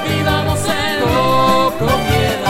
[0.07, 2.45] Vivamos en copropiedad.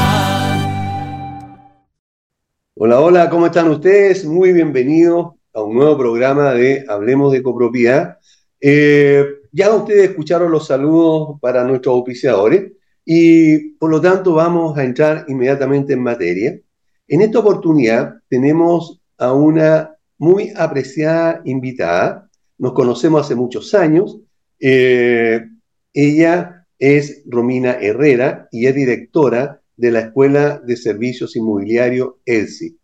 [2.75, 4.23] Hola, hola, ¿cómo están ustedes?
[4.25, 8.19] Muy bienvenidos a un nuevo programa de Hablemos de Copropiedad.
[8.61, 12.74] Eh, ya ustedes escucharon los saludos para nuestros auspiciadores
[13.05, 16.59] y por lo tanto vamos a entrar inmediatamente en materia.
[17.07, 22.29] En esta oportunidad tenemos a una muy apreciada invitada.
[22.57, 24.19] Nos conocemos hace muchos años.
[24.59, 25.45] Eh,
[25.93, 32.77] ella es Romina Herrera y es directora de la Escuela de Servicios Inmobiliarios ELSI.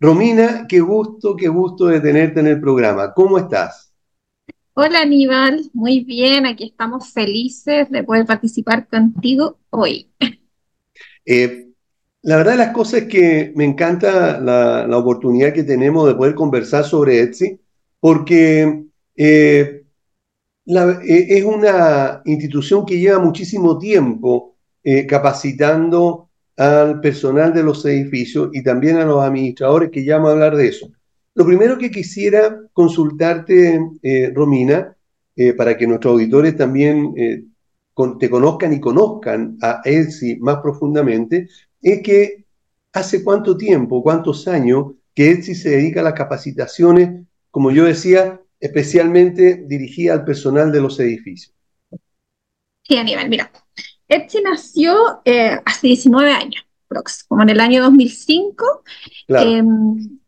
[0.00, 3.12] Romina, qué gusto, qué gusto de tenerte en el programa.
[3.12, 3.87] ¿Cómo estás?
[4.80, 10.08] Hola Aníbal, muy bien, aquí estamos felices de poder participar contigo hoy.
[11.26, 11.66] Eh,
[12.22, 16.14] la verdad de las cosas es que me encanta la, la oportunidad que tenemos de
[16.14, 17.60] poder conversar sobre Etsy,
[17.98, 18.84] porque
[19.16, 19.82] eh,
[20.66, 24.56] la- eh, es una institución que lleva muchísimo tiempo
[25.08, 30.32] capacitando al personal de los edificios y también a los administradores, que ya vamos a
[30.34, 30.90] hablar de eso.
[31.38, 34.96] Lo primero que quisiera consultarte, eh, Romina,
[35.36, 37.44] eh, para que nuestros auditores también eh,
[37.94, 41.48] con- te conozcan y conozcan a Etsy más profundamente,
[41.80, 42.44] es que
[42.92, 48.40] hace cuánto tiempo, cuántos años que Etsy se dedica a las capacitaciones, como yo decía,
[48.58, 51.54] especialmente dirigida al personal de los edificios.
[52.82, 53.52] Sí, Aníbal, mira,
[54.08, 56.66] Etsy nació eh, hace 19 años,
[57.28, 58.82] como en el año 2005.
[59.28, 60.18] Claro, Em,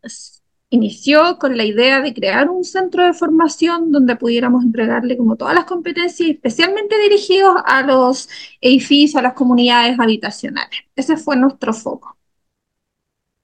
[0.71, 5.53] inició con la idea de crear un centro de formación donde pudiéramos entregarle como todas
[5.53, 8.27] las competencias, especialmente dirigidos a los
[8.61, 10.79] edificios, a las comunidades habitacionales.
[10.95, 12.17] Ese fue nuestro foco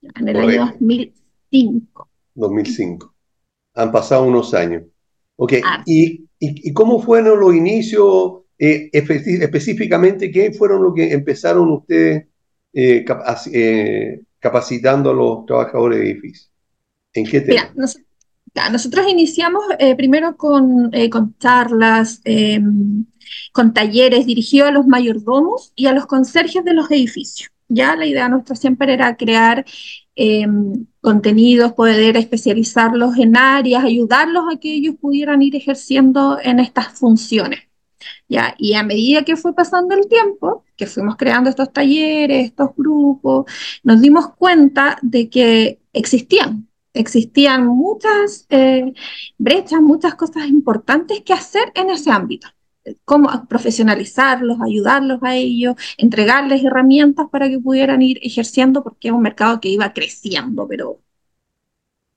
[0.02, 0.78] en el año Correcto.
[0.80, 2.10] 2005.
[2.36, 3.14] 2005.
[3.76, 4.84] Han pasado unos años.
[5.36, 5.84] Ok, Ah.
[5.86, 10.32] ¿y, y, y cómo fueron los inicios eh, espe- específicamente?
[10.32, 12.26] ¿Qué fueron lo que empezaron ustedes
[12.74, 16.52] eh, cap- eh, capacitando a los trabajadores de edificios?
[18.72, 22.60] Nosotros iniciamos eh, primero con, eh, charlas, eh,
[23.52, 27.52] con talleres dirigidos a los mayordomos y a los conserjes de los edificios.
[27.70, 29.66] Ya la idea nuestra siempre era crear
[30.16, 30.48] eh,
[31.02, 37.60] contenidos, poder especializarlos en áreas, ayudarlos a que ellos pudieran ir ejerciendo en estas funciones.
[38.30, 42.72] Ya, y a medida que fue pasando el tiempo, que fuimos creando estos talleres, estos
[42.76, 43.46] grupos,
[43.84, 46.68] nos dimos cuenta de que existían,
[47.00, 48.94] existían muchas eh,
[49.38, 52.48] brechas, muchas cosas importantes que hacer en ese ámbito.
[53.04, 59.22] Cómo profesionalizarlos, ayudarlos a ellos, entregarles herramientas para que pudieran ir ejerciendo, porque es un
[59.22, 61.02] mercado que iba creciendo, pero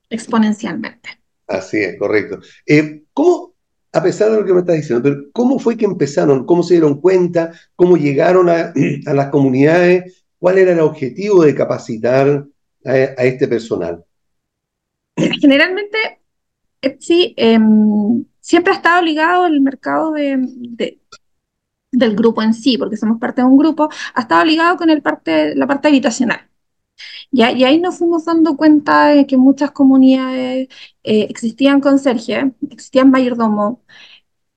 [0.09, 1.09] exponencialmente.
[1.47, 2.39] Así es, correcto.
[2.67, 3.55] Eh, ¿cómo,
[3.93, 6.47] a pesar de lo que me estás diciendo, pero cómo fue que empezaron?
[6.47, 7.53] ¿Cómo se dieron cuenta?
[7.75, 8.73] ¿Cómo llegaron a,
[9.13, 10.25] las comunidades?
[10.39, 12.47] ¿Cuál era el objetivo de capacitar
[12.85, 14.05] a este personal?
[15.41, 15.99] Generalmente,
[16.83, 21.01] Etsy em, siempre ha estado ligado al mercado de, de-
[21.93, 25.03] del grupo en sí, porque somos parte de un grupo, ha estado ligado con el
[25.03, 26.51] parte, la parte habitacional.
[27.33, 30.69] Ya, y ahí nos fuimos dando cuenta de que muchas comunidades
[31.05, 33.79] eh, existían conserjes, existían mayordomos,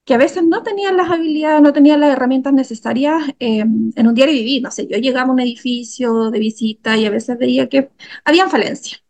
[0.06, 4.16] que a veces no tenían las habilidades, no tenían las herramientas necesarias eh, en un
[4.16, 4.64] diario vivir.
[4.64, 7.92] No sé, yo llegaba a un edificio de visita y a veces veía que
[8.26, 9.03] habían falencias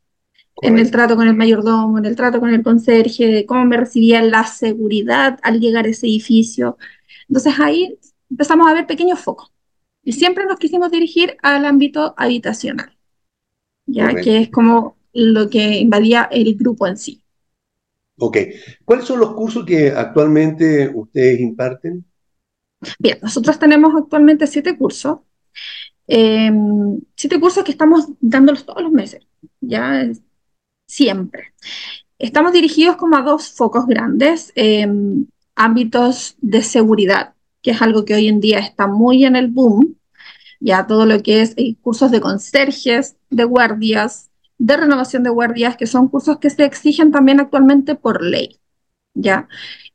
[0.61, 3.77] en el trato con el mayordomo, en el trato con el conserje, de cómo me
[3.77, 6.77] recibía la seguridad al llegar a ese edificio.
[7.27, 7.97] Entonces ahí
[8.29, 9.51] empezamos a ver pequeños focos.
[10.03, 12.97] Y siempre nos quisimos dirigir al ámbito habitacional,
[13.85, 14.23] ya Correcto.
[14.23, 17.23] que es como lo que invadía el grupo en sí.
[18.17, 18.37] Ok.
[18.85, 22.05] ¿Cuáles son los cursos que actualmente ustedes imparten?
[22.99, 25.19] Bien, nosotros tenemos actualmente siete cursos,
[26.07, 26.51] eh,
[27.15, 29.25] siete cursos que estamos dándolos todos los meses,
[29.61, 30.05] ya
[30.85, 31.53] siempre.
[32.19, 34.87] Estamos dirigidos como a dos focos grandes, eh,
[35.55, 39.97] ámbitos de seguridad, que es algo que hoy en día está muy en el boom,
[40.59, 45.75] ya todo lo que es eh, cursos de conserjes, de guardias, de renovación de guardias,
[45.75, 48.59] que son cursos que se exigen también actualmente por ley,
[49.13, 49.47] ¿ya?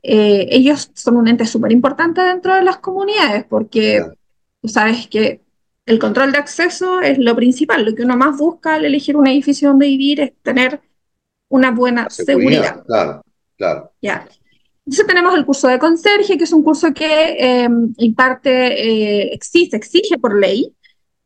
[0.03, 4.05] Eh, ellos son un ente súper importante dentro de las comunidades porque
[4.61, 5.43] tú sabes que
[5.89, 9.27] el control de acceso es lo principal, lo que uno más busca al elegir un
[9.27, 10.81] edificio donde vivir es tener
[11.49, 12.85] una buena seguridad, seguridad.
[12.87, 13.23] claro,
[13.57, 13.93] claro.
[14.03, 14.29] Ya.
[14.85, 17.69] Entonces tenemos el curso de conserje, que es un curso que eh,
[17.99, 20.75] imparte, eh, existe, exige por ley,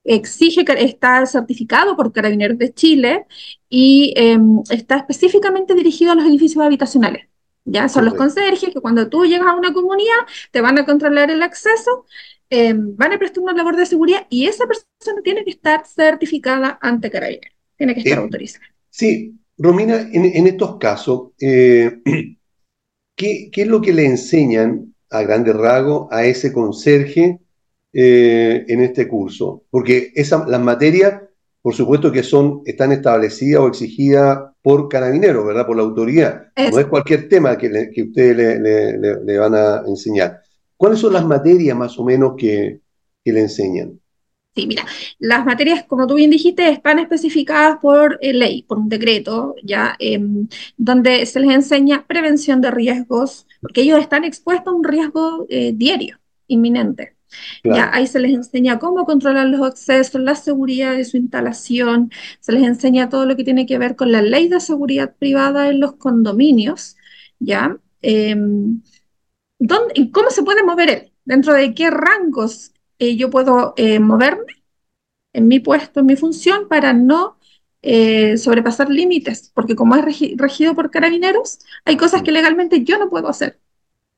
[0.04, 3.26] exige que está certificado por Carabineros de Chile
[3.68, 4.38] y eh,
[4.70, 7.28] está específicamente dirigido a los edificios habitacionales.
[7.64, 11.30] Ya son los conserjes que cuando tú llegas a una comunidad te van a controlar
[11.30, 12.06] el acceso,
[12.52, 16.78] eh, van a prestar una labor de seguridad y esa persona tiene que estar certificada
[16.80, 18.66] ante Carabineros, tiene que estar Eh, autorizada.
[18.90, 22.00] Sí, Romina, en, en estos casos, eh,
[23.16, 27.40] ¿qué, qué es lo que le enseñan a grandes rasgos a ese conserje
[27.92, 29.64] eh, en este curso?
[29.70, 31.22] Porque esa- las materias,
[31.62, 35.66] por supuesto que son, están establecidas o exigidas por carabineros, ¿verdad?
[35.66, 36.48] Por la autoridad.
[36.64, 40.41] No es cualquier tema que, le- que ustedes le, le- le- le van a enseñar.
[40.82, 42.80] ¿Cuáles son las materias más o menos que,
[43.24, 44.00] que le enseñan?
[44.52, 44.84] Sí, mira,
[45.20, 49.94] las materias, como tú bien dijiste, están especificadas por eh, ley, por un decreto, ya,
[50.00, 55.46] em, donde se les enseña prevención de riesgos, porque ellos están expuestos a un riesgo
[55.48, 56.18] eh, diario,
[56.48, 57.14] inminente.
[57.62, 62.50] Ya, ahí se les enseña cómo controlar los accesos, la seguridad de su instalación, se
[62.50, 65.78] les enseña todo lo que tiene que ver con la ley de seguridad privada en
[65.78, 66.96] los condominios,
[67.38, 67.78] ¿ya?
[69.66, 71.12] ¿Dónde- cómo se puede mover él?
[71.24, 74.52] ¿Dentro de qué rangos eh, yo puedo eh, moverme
[75.32, 77.38] en mi puesto, en mi función, para no
[77.82, 79.50] eh, sobrepasar límites?
[79.54, 83.58] Porque como es regi- regido por carabineros, hay cosas que legalmente yo no puedo hacer.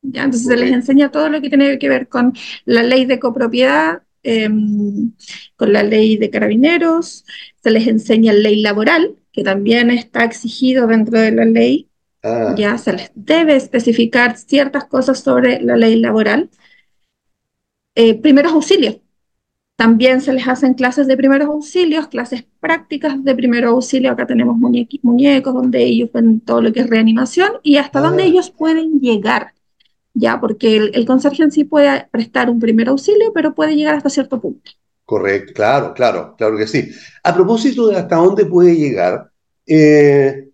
[0.02, 0.24] ¿ya?
[0.24, 4.02] Entonces se les enseña todo lo que tiene que ver con la ley de copropiedad,
[4.22, 5.12] em,
[5.56, 7.24] con la ley de carabineros,
[7.62, 11.88] se les enseña ley laboral, que también está exigido dentro de la ley,
[12.24, 16.50] Ah, ya se les debe especificar ciertas cosas sobre la ley laboral.
[17.94, 18.96] Eh, primeros auxilios.
[19.76, 24.12] También se les hacen clases de primeros auxilios, clases prácticas de primeros auxilios.
[24.12, 28.22] Acá tenemos muñequi- muñecos donde ellos ven todo lo que es reanimación y hasta dónde
[28.22, 29.54] ah, ellos pueden llegar,
[30.14, 30.40] ¿ya?
[30.40, 34.10] Porque el, el conserje en sí puede prestar un primer auxilio, pero puede llegar hasta
[34.10, 34.72] cierto punto.
[35.04, 36.90] correcto, claro, claro, claro que sí.
[37.22, 39.30] A propósito de hasta dónde puede llegar,
[39.66, 40.48] eh,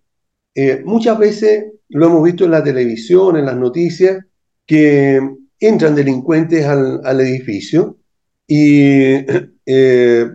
[0.53, 4.23] eh, muchas veces lo hemos visto en la televisión, en las noticias,
[4.65, 5.19] que
[5.59, 7.97] entran delincuentes al, edificio
[8.47, 9.25] y,
[9.65, 10.29] eh,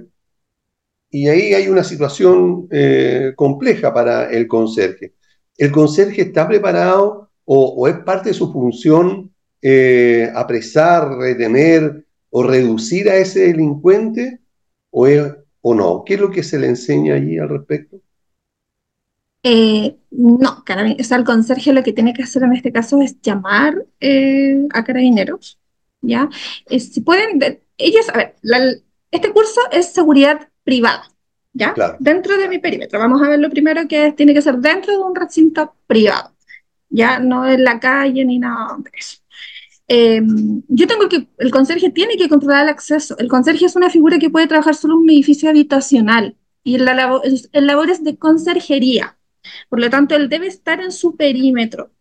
[1.11, 5.15] y ahí hay una situación eh, compleja para el conserje.
[5.57, 9.33] ¿El conserje está preparado o, es parte de su función
[10.35, 14.41] apresar, retener o reducir a ese delincuente
[14.91, 16.03] o no?
[16.05, 18.01] ¿Qué es lo que se le enseña allí al respecto?
[19.49, 23.01] Eh, no, carabi- o sea, el conserje lo que tiene que hacer en este caso
[23.01, 25.59] es llamar eh, a carabineros,
[26.01, 26.29] ¿ya?
[26.69, 28.75] Eh, si pueden, de- ellos, a ver, la-
[29.13, 31.05] este curso es seguridad privada,
[31.53, 31.75] ¿ya?
[31.75, 32.99] Claro, Dentro de mi perímetro.
[32.99, 36.33] Vamos a ver lo primero que es- tiene que ser dentro de un recinto privado,
[36.89, 37.21] ¿ya?
[37.21, 39.19] No en la calle ni nada de eso.
[39.89, 40.23] Eh,
[40.69, 43.17] yo tengo que, el conserje tiene que controlar el acceso.
[43.19, 46.35] El conserje es una figura que puede trabajar solo en un edificio habitacional
[46.65, 49.13] y la labo- es- el labor es de conserjería.
[49.69, 51.93] Por lo tanto, él debe estar en su perímetro,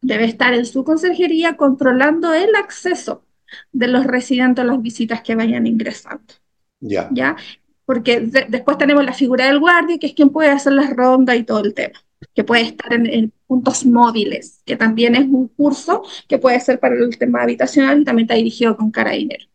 [0.00, 3.24] debe estar en su conserjería controlando el acceso
[3.72, 6.34] de los residentes a las visitas que vayan ingresando,
[6.80, 7.36] ya, ¿ya?
[7.84, 11.36] Porque de- después tenemos la figura del guardia, que es quien puede hacer las rondas
[11.36, 11.98] y todo el tema,
[12.34, 16.80] que puede estar en, en puntos móviles, que también es un curso que puede ser
[16.80, 19.48] para el tema habitacional y también está dirigido con carabineros.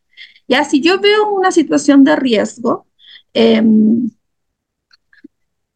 [0.47, 2.87] Ya, si yo veo una situación de riesgo,
[3.33, 4.09] em,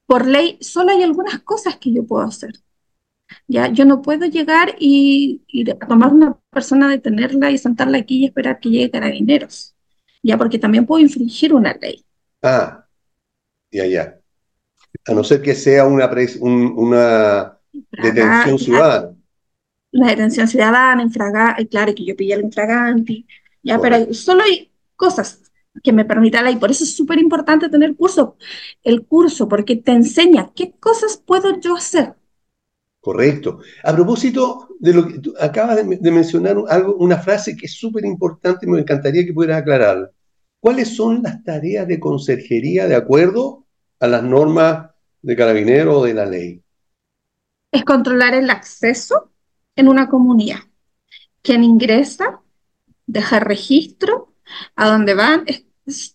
[0.07, 2.53] por ley, solo hay algunas cosas que yo puedo hacer.
[3.47, 5.43] Ya, yo no puedo llegar y,
[5.87, 9.75] tomar una persona, detenerla y sentarla aquí y esperar que llegue carabineros.
[10.23, 12.05] Ya, porque también puedo infringir una ley.
[12.43, 12.85] ah,
[13.71, 14.19] ya, ya.
[15.07, 17.59] A no ser que sea una, pres- un- una
[18.01, 19.15] detención ciudadana.
[19.91, 23.25] la detención ciudadana, infraga, eh, claro que yo pillé el infraganti,
[23.63, 25.46] ya, pero solo hay cosas
[25.83, 26.59] que me permitan la ley.
[26.59, 28.37] Por eso es súper importante tener curso,
[28.83, 32.15] el curso, porque te enseña qué cosas puedo yo hacer.
[32.99, 33.59] Correcto.
[33.83, 37.73] A propósito de lo que tú acabas de, de mencionar algo, una frase que es
[37.73, 40.11] súper importante y me encantaría que pudieras aclararla.
[40.59, 43.65] ¿Cuáles son las tareas de conserjería de acuerdo
[43.99, 44.89] a las normas
[45.21, 46.61] de carabinero o de la ley?
[47.71, 49.31] Es controlar el acceso
[49.75, 50.59] en una comunidad.
[51.43, 52.41] Quien ingresa,
[53.07, 54.35] deja registro,
[54.77, 55.66] a dónde van, es-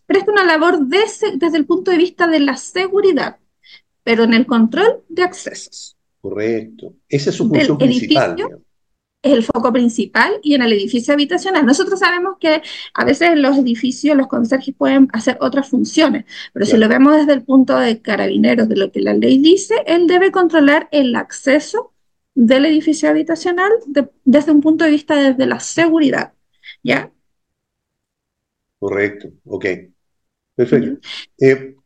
[0.06, 1.00] presta una labor de
[1.36, 3.38] desde el punto de vista de la seguridad,
[4.02, 5.96] pero en el control de accesos.
[6.20, 6.94] Correcto.
[7.08, 8.62] Esa es su Del función principal, edificio
[9.22, 11.64] es el foco principal y en el edificio habitacional.
[11.64, 12.60] Nosotros sabemos que
[12.92, 17.16] a veces en los edificios los conserjes pueden hacer otras funciones, pero si lo vemos
[17.16, 21.14] desde el punto de carabineros, de lo que la ley dice, él debe controlar el
[21.14, 21.92] acceso
[22.34, 26.32] del edificio habitacional de- desde un punto de vista desde la seguridad,
[26.82, 27.12] ¿ya?
[28.82, 29.64] Correcto, ok.
[30.56, 30.98] Perfecto.
[31.38, 31.76] Eh,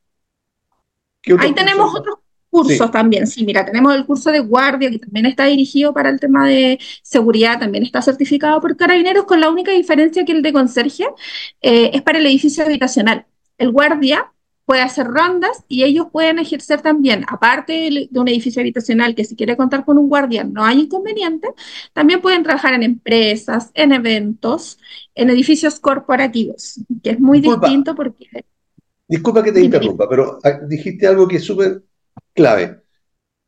[1.21, 2.17] ¿qué otros Ahí tenemos otros
[2.49, 2.91] cursos Sí.
[2.91, 6.49] también, sí, mira, tenemos el curso de guardia que también está dirigido para el tema
[6.49, 11.05] de seguridad, también está certificado por carabineros, con la única diferencia que el de conserje
[11.61, 13.27] eh, es para el edificio habitacional.
[13.59, 14.33] El guardia
[14.67, 19.37] puede hacer rondas y ellos pueden ejercer también, aparte de un edificio habitacional que si
[19.37, 21.49] quiere contar con un guardia no hay inconveniente,
[21.93, 24.79] también pueden trabajar en empresas, en eventos,
[25.15, 27.69] en edificios corporativos, que es muy Disculpa.
[27.69, 28.45] distinto porque
[29.09, 31.83] Disculpa que te interrumpa, pero ah, dijiste algo que es súper
[32.35, 32.83] clave.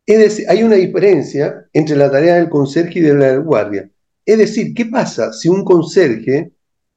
[0.07, 3.91] Es decir, hay una diferencia entre la tarea del conserje y de la del guardia.
[4.25, 6.53] Es decir, ¿qué pasa si un conserje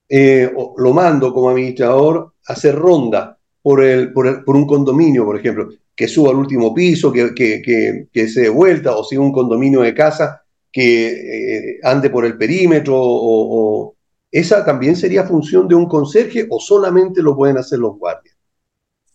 [0.07, 5.25] eh, lo mando como administrador a hacer ronda por, el, por, el- por un condominio,
[5.25, 9.03] por ejemplo, que suba al último piso, que, que, que, que se dé vuelta, o
[9.03, 10.41] si un condominio de casa
[10.71, 13.95] que eh, ande por el perímetro, o, o-
[14.31, 18.35] ¿esa también sería función de un conserje o solamente lo pueden hacer los guardias?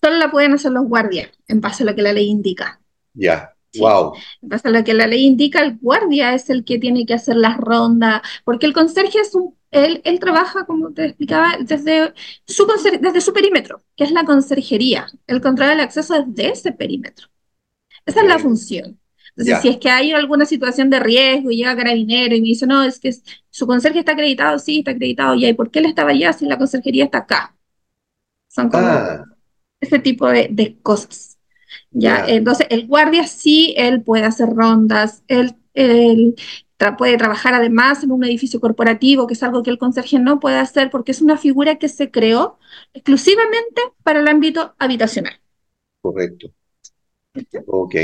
[0.02, 2.80] solo la pueden hacer los guardias en base a lo que la ley indica.
[3.14, 3.80] Ya, Sí.
[3.80, 4.12] wow,
[4.42, 7.14] En base a lo que la ley indica, el guardia es el que tiene que
[7.14, 12.12] hacer las rondas, porque el conserje es un, él, él trabaja, como te explicaba, desde
[12.46, 12.66] su,
[13.00, 15.06] desde su perímetro, que es la conserjería.
[15.26, 17.28] El control del acceso es de ese perímetro.
[18.04, 18.99] Esa es la función.
[19.37, 22.66] Entonces, si es que hay alguna situación de riesgo y llega carabinero y me dice,
[22.66, 23.14] no, es que
[23.50, 26.46] su conserje está acreditado, sí, está acreditado, ya, ¿y por qué él estaba allá si
[26.46, 27.54] la conserjería está acá?
[28.49, 29.25] Son como ah,
[29.78, 31.37] ese tipo de, de cosas.
[31.90, 32.26] ¿ya?
[32.26, 32.35] Ya.
[32.35, 36.35] Entonces, el guardia sí, él puede hacer rondas, él, él
[36.78, 40.40] tra- puede trabajar además en un edificio corporativo, que es algo que el conserje no
[40.40, 42.59] puede hacer porque es una figura que se creó
[42.95, 45.40] exclusivamente para el ámbito habitacional.
[46.00, 46.52] correcto,
[47.66, 47.95] ok,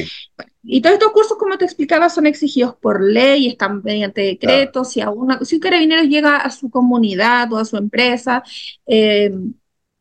[0.63, 4.91] Y todos estos cursos, como te explicaba, son exigidos por ley, están mediante decretos.
[4.93, 8.43] Si, a una- si un carabinero llega a su comunidad o a su empresa
[8.87, 9.33] eh,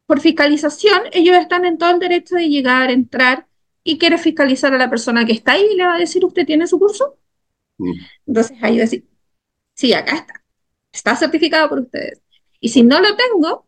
[0.06, 3.48] por fiscalización, ellos están en todo el derecho de llegar, entrar
[3.84, 6.46] y quiere fiscalizar a la persona que está ahí y le va a decir, ¿usted
[6.46, 7.18] tiene su curso?
[8.25, 9.05] Entonces ahí decir,
[9.75, 10.43] sí, acá está,
[10.91, 12.21] está certificado por ustedes.
[12.59, 13.67] Y si no lo tengo,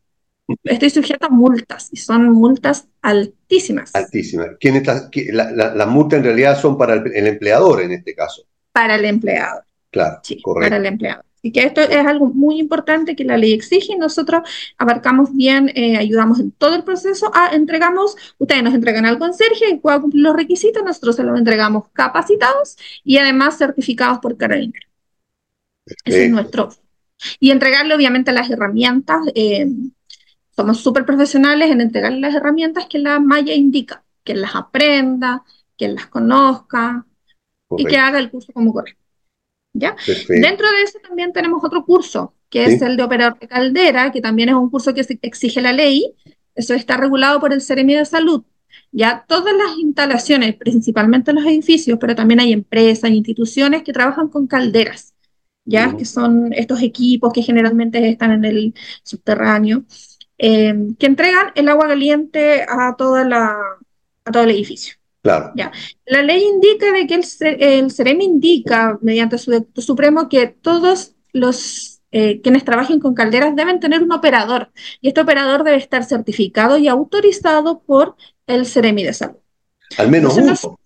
[0.63, 3.91] estoy sujeto a multas y son multas altísimas.
[3.95, 4.47] altísima.
[4.59, 7.91] ¿Quién está, qui- la- la- las multas en realidad son para el, el empleador en
[7.91, 9.61] este caso, para el empleado.
[9.91, 11.23] claro, Sí, correcto, para el empleado.
[11.43, 15.69] Así que esto es algo muy importante que la ley exige y nosotros abarcamos bien,
[15.75, 19.99] eh, ayudamos en todo el proceso, a, entregamos, ustedes nos entregan al conserje y pueda
[19.99, 24.89] cumplir los requisitos, nosotros se los entregamos capacitados y además certificados por Carabineros.
[26.05, 26.69] Ese es nuestro.
[27.41, 29.67] Y entregarle obviamente las herramientas, eh,
[30.55, 35.43] somos súper profesionales en entregarle las herramientas que la malla indica, que las aprenda,
[35.75, 37.05] que las conozca
[37.71, 39.02] y que correcto, haga el curso como corresponde.
[39.73, 39.95] ¿Ya?
[39.95, 42.73] perfecto, Dentro de eso también tenemos otro curso, que Sí.
[42.75, 46.13] es el de operador de caldera, que también es un curso que exige la ley.
[46.55, 48.43] Eso está regulado por el Seremi de Salud.
[48.91, 54.45] Ya todas las instalaciones, principalmente los edificios, pero también hay empresas, instituciones que trabajan con
[54.47, 55.13] calderas,
[55.65, 59.83] ya que son estos equipos que generalmente están en el subterráneo,
[60.37, 63.55] eh, que entregan el agua caliente a toda la,
[64.25, 64.95] a todo el edificio.
[65.23, 65.71] Claro, Ya.
[66.05, 67.23] La ley indica de que el,
[67.61, 73.55] el CEREM indica, mediante su decreto supremo, que todos los eh, quienes trabajen con calderas
[73.55, 78.15] deben tener un operador, y este operador debe estar certificado y autorizado por
[78.47, 79.37] el CEREMI de salud.
[79.97, 80.79] al menos Entonces, uno,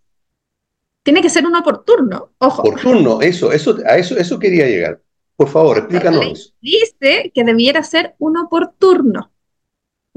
[1.03, 2.63] Tiene que ser uno por turno, ojo.
[2.63, 5.01] por turno, eso, eso, a eso, eso quería llegar.
[5.35, 6.51] Por favor, La explícanos ley eso.
[6.61, 9.31] dice que debiera ser uno por turno.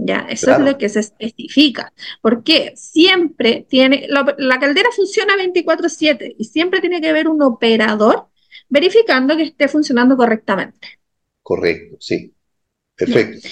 [0.03, 0.65] Ya, eso Claro.
[0.65, 1.93] es lo que se especifica.
[2.23, 8.29] Porque siempre tiene, la, la caldera funciona 24/7 y siempre tiene que haber un operador
[8.69, 11.01] verificando que esté funcionando correctamente.
[11.43, 12.33] Correcto, sí,
[12.95, 13.49] perfecto.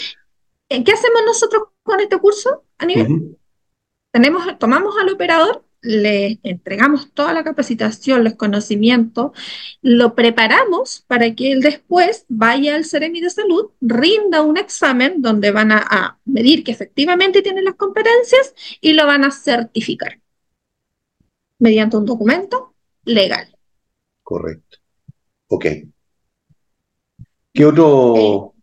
[0.69, 3.07] Eh, ¿Qué hacemos nosotros con este curso, Aníbal?
[3.11, 3.39] Ujú.
[4.11, 9.33] Tenemos, tomamos al operador, le entregamos toda la capacitación, los conocimientos,
[9.81, 15.51] lo preparamos para que él después vaya al Seremi de Salud, rinda un examen donde
[15.51, 20.21] van a, a medir que efectivamente tiene las competencias y lo van a certificar
[21.59, 23.57] mediante un documento legal.
[24.23, 24.79] Correcto.
[25.49, 25.67] Ok.
[27.53, 28.55] ¿Qué otro?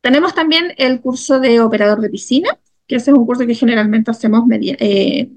[0.00, 4.10] Tenemos también el curso de operador de piscina, que ese es un curso que generalmente
[4.10, 5.30] hacemos medi- eh,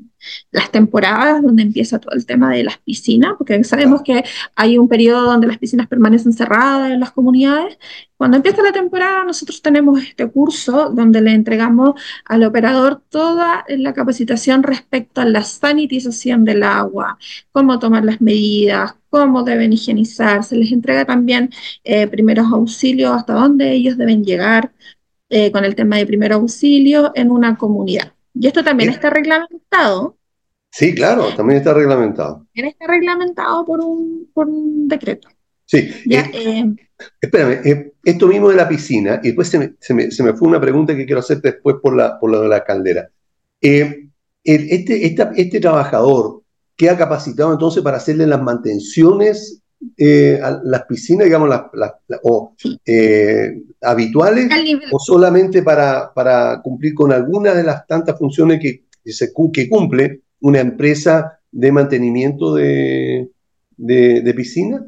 [0.51, 4.23] las temporadas donde empieza todo el tema de las piscinas, porque sabemos que
[4.55, 7.77] hay un periodo donde las piscinas permanecen cerradas en las comunidades.
[8.17, 13.93] Cuando empieza la temporada, nosotros tenemos este curso donde le entregamos al operador toda la
[13.93, 17.17] capacitación respecto a la sanitización del agua,
[17.51, 20.43] cómo tomar las medidas, cómo deben higienizar.
[20.43, 21.49] Se les entrega también
[21.83, 24.71] eh, primeros auxilios, hasta dónde ellos deben llegar
[25.29, 28.13] eh, con el tema de primer auxilio en una comunidad.
[28.35, 30.17] Y esto también está reglamentado.
[30.71, 32.45] Sí, claro, también está reglamentado.
[32.53, 35.29] También está reglamentado por un, por un decreto.
[35.65, 35.89] Sí.
[36.05, 36.75] Ya, Eh, eh,
[37.21, 40.33] espérame, eh, esto mismo de la piscina, y después se me, se me- se me
[40.33, 43.09] fue una pregunta que quiero hacerte después por la, por lo de la caldera.
[43.61, 44.09] Eh,
[44.43, 46.43] este, esta- este trabajador
[46.75, 49.61] queda capacitado entonces para hacerle las mantenciones
[49.97, 54.49] eh, las piscinas, digamos, las, las- las- o, eh, habituales,
[54.91, 60.21] o solamente para, para cumplir con alguna de las tantas funciones que, se, que cumple
[60.41, 63.29] una empresa de mantenimiento de,
[63.77, 64.85] de, de piscina?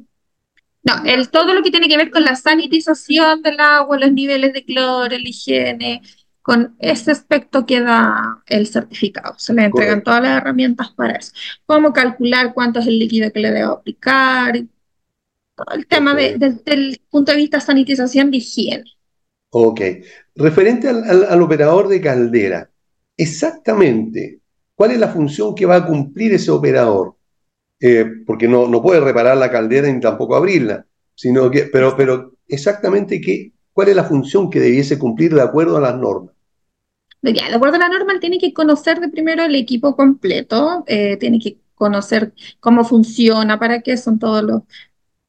[0.84, 4.54] No, el, todo lo que tiene que ver con la sanitización del agua, los niveles
[4.54, 6.01] de cloro, la higiene,
[6.42, 9.36] con ese aspecto queda el certificado.
[9.38, 10.12] Se le entregan Correcto.
[10.12, 11.34] todas las herramientas para eso.
[11.66, 14.58] Cómo calcular cuánto es el líquido que le debo aplicar,
[15.58, 18.86] todo el tema de- desde el punto de vista sanitización de higiene.
[19.50, 19.82] Ok.
[20.36, 22.70] Referente al, al- al operador de caldera,
[23.18, 24.42] exactamente,
[24.76, 27.16] ¿cuál es la función que va a cumplir ese operador?
[27.80, 30.86] Eh, porque no, no puede reparar la caldera ni tampoco abrirla,
[31.16, 35.78] sino que, pero, pero exactamente qué, cuál es la función que debiese cumplir de acuerdo
[35.78, 36.34] a las normas.
[37.22, 40.84] Ya, de acuerdo a la norma, él tiene que conocer de primero el equipo completo,
[40.88, 44.62] eh, tiene que conocer cómo funciona, para qué son todos los,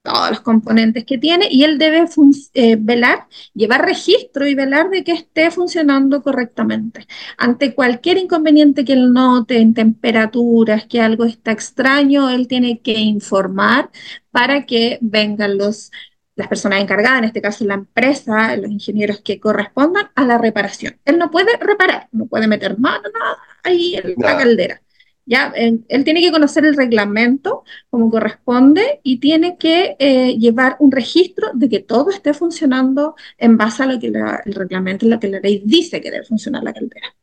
[0.08, 2.06] todos los componentes que tiene, y él debe
[2.54, 7.06] eh, velar, llevar registro y velar de que esté funcionando correctamente.
[7.36, 12.98] Ante cualquier inconveniente que él note en temperaturas, que algo está extraño, él tiene que
[12.98, 13.90] informar
[14.30, 15.90] para que vengan los,
[16.36, 20.98] las personas encargadas, en este caso la empresa, los ingenieros que correspondan a la reparación.
[21.04, 24.80] Él no puede reparar, no puede meter mano, nada ahí en la caldera.
[25.28, 30.76] Ya, él, él tiene que conocer el reglamento como corresponde y tiene que eh, llevar
[30.80, 35.06] un registro de que todo esté funcionando en base a lo que la- el reglamento
[35.06, 37.14] lo que la ley dice que debe funcionar la caldera.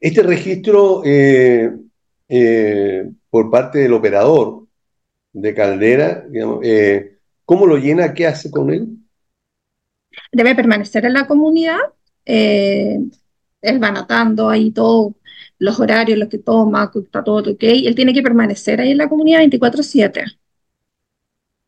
[0.00, 1.70] Este registro eh,
[2.30, 4.66] eh, por parte del operador
[5.34, 6.64] de caldera, digamos,
[7.44, 8.14] ¿cómo lo llena?
[8.14, 8.88] ¿Qué hace con él?
[10.32, 11.78] Debe permanecer en la comunidad,
[13.60, 15.12] él va anotando ahí todos
[15.58, 18.98] los horarios, los que toma, que está todo ok, él tiene que permanecer ahí en
[18.98, 20.24] la comunidad 24/7.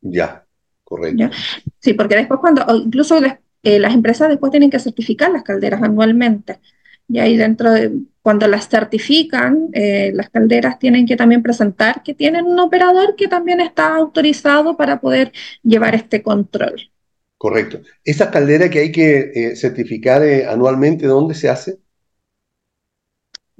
[0.00, 0.44] Ya,
[0.84, 1.18] correcto.
[1.18, 1.30] ¿ya?
[1.78, 3.20] Sí, porque después cuando, incluso
[3.62, 6.60] eh, las empresas después tienen que certificar las calderas anualmente.
[7.08, 7.90] Y ahí dentro de,
[8.22, 13.26] cuando las certifican, eh, las calderas tienen que también presentar que tienen un operador que
[13.26, 16.90] también está autorizado para poder llevar este control.
[17.36, 17.80] Correcto.
[18.04, 21.78] Esas calderas que hay que eh, certificar anualmente, ¿dónde se hace?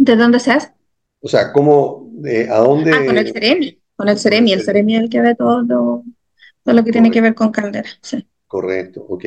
[0.03, 0.73] ¿De dónde se hace?
[1.21, 2.91] O sea, ¿cómo, eh, a dónde?
[2.93, 3.79] Ah, con el Ceremi.
[3.95, 4.53] Con el Ceremi.
[4.53, 6.03] El Ceremi es el que ve todo lo,
[6.65, 7.99] todo lo que tiene que ver con calderas.
[8.01, 8.27] Sí.
[8.47, 9.25] Correcto, ok,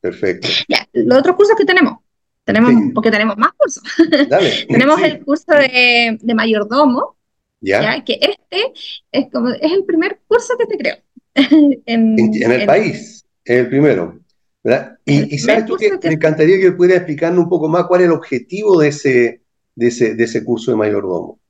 [0.00, 0.48] perfecto.
[0.68, 1.98] Ya, los otros cursos que tenemos.
[2.44, 2.90] Tenemos, Sí.
[2.92, 3.82] porque tenemos más cursos.
[4.28, 4.66] Dale.
[4.68, 7.16] Tenemos Sí, el curso de, de mayordomo,
[7.60, 8.04] ya, ¿ya?
[8.04, 8.72] Que este
[9.12, 10.96] es como, es el primer curso que se creó.
[11.34, 14.20] en, en, en el en- país, es el primero,
[14.62, 14.98] ¿verdad?
[15.06, 18.06] El Y, sabes tú que me encantaría que pudiera explicarnos un poco más cuál es
[18.08, 19.41] el objetivo de ese,
[19.74, 21.40] de ese, de ese curso de mayordomo.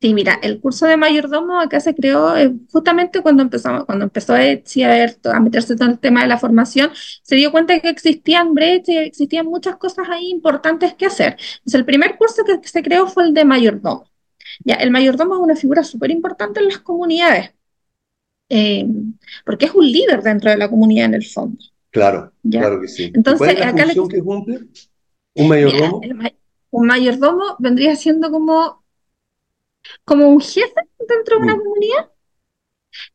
[0.00, 4.34] Sí, mira, el curso de mayordomo acá se creó eh, justamente cuando empezamos, cuando empezó
[4.36, 6.90] Etsy a, ver, a meterse todo el tema de la formación,
[7.22, 11.36] se dio cuenta que existían brechas existían muchas cosas ahí importantes que hacer.
[11.58, 14.10] Entonces, el primer curso que se creó fue el de mayordomo.
[14.64, 17.52] Ya, el mayordomo es una figura súper importante en las comunidades,
[18.50, 18.86] eh,
[19.46, 21.58] porque es un líder dentro de la comunidad en el fondo.
[21.90, 22.60] Claro, ¿ya?
[22.60, 23.20] claro que sí.
[23.24, 24.60] ¿Y Entonces, ¿Cuál es la acá le- función que cumple
[25.34, 26.00] un Mira, mayordomo?
[26.00, 26.32] el ma-
[26.72, 28.84] un mayordomo vendría siendo como,
[30.04, 31.58] como un jefe dentro de una Mm.
[31.58, 32.10] comunidad.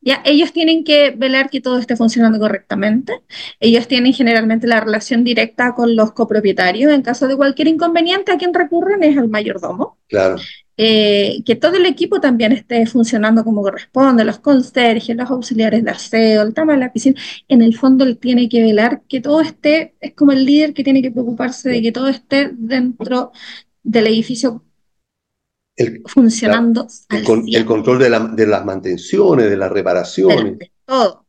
[0.02, 3.22] Ya, ellos tienen que velar que todo esté funcionando correctamente.
[3.60, 6.92] Ellos tienen generalmente la relación directa con los copropietarios.
[6.92, 10.00] En caso de cualquier inconveniente, a quien recurren es al mayordomo.
[10.08, 15.84] Claro, Eh, que todo el equipo también esté funcionando como corresponde, los conserjes, los auxiliares
[15.84, 17.20] de aseo, el tema de la piscina.
[17.48, 20.84] En el fondo, él tiene que velar que todo esté, es como el líder que
[20.84, 23.32] tiene que preocuparse de que todo esté dentro
[23.84, 24.64] del edificio
[25.76, 27.66] el, funcionando el con- el 100%.
[27.66, 30.58] control de, la- de las mantenciones, de las reparaciones.
[30.60, 31.26] de todo.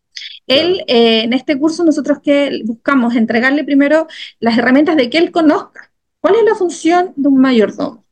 [0.46, 4.06] Él, eh, en este curso, nosotros que buscamos entregarle primero
[4.40, 8.04] las herramientas de que él conozca cuál es la función de un mayordomo.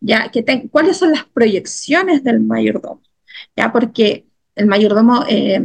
[0.00, 0.30] ¿Ya?
[0.30, 3.02] Que ¿Cuáles son las proyecciones del mayordomo?
[3.56, 3.72] ¿Ya?
[3.72, 5.62] Porque el mayordomo, eh,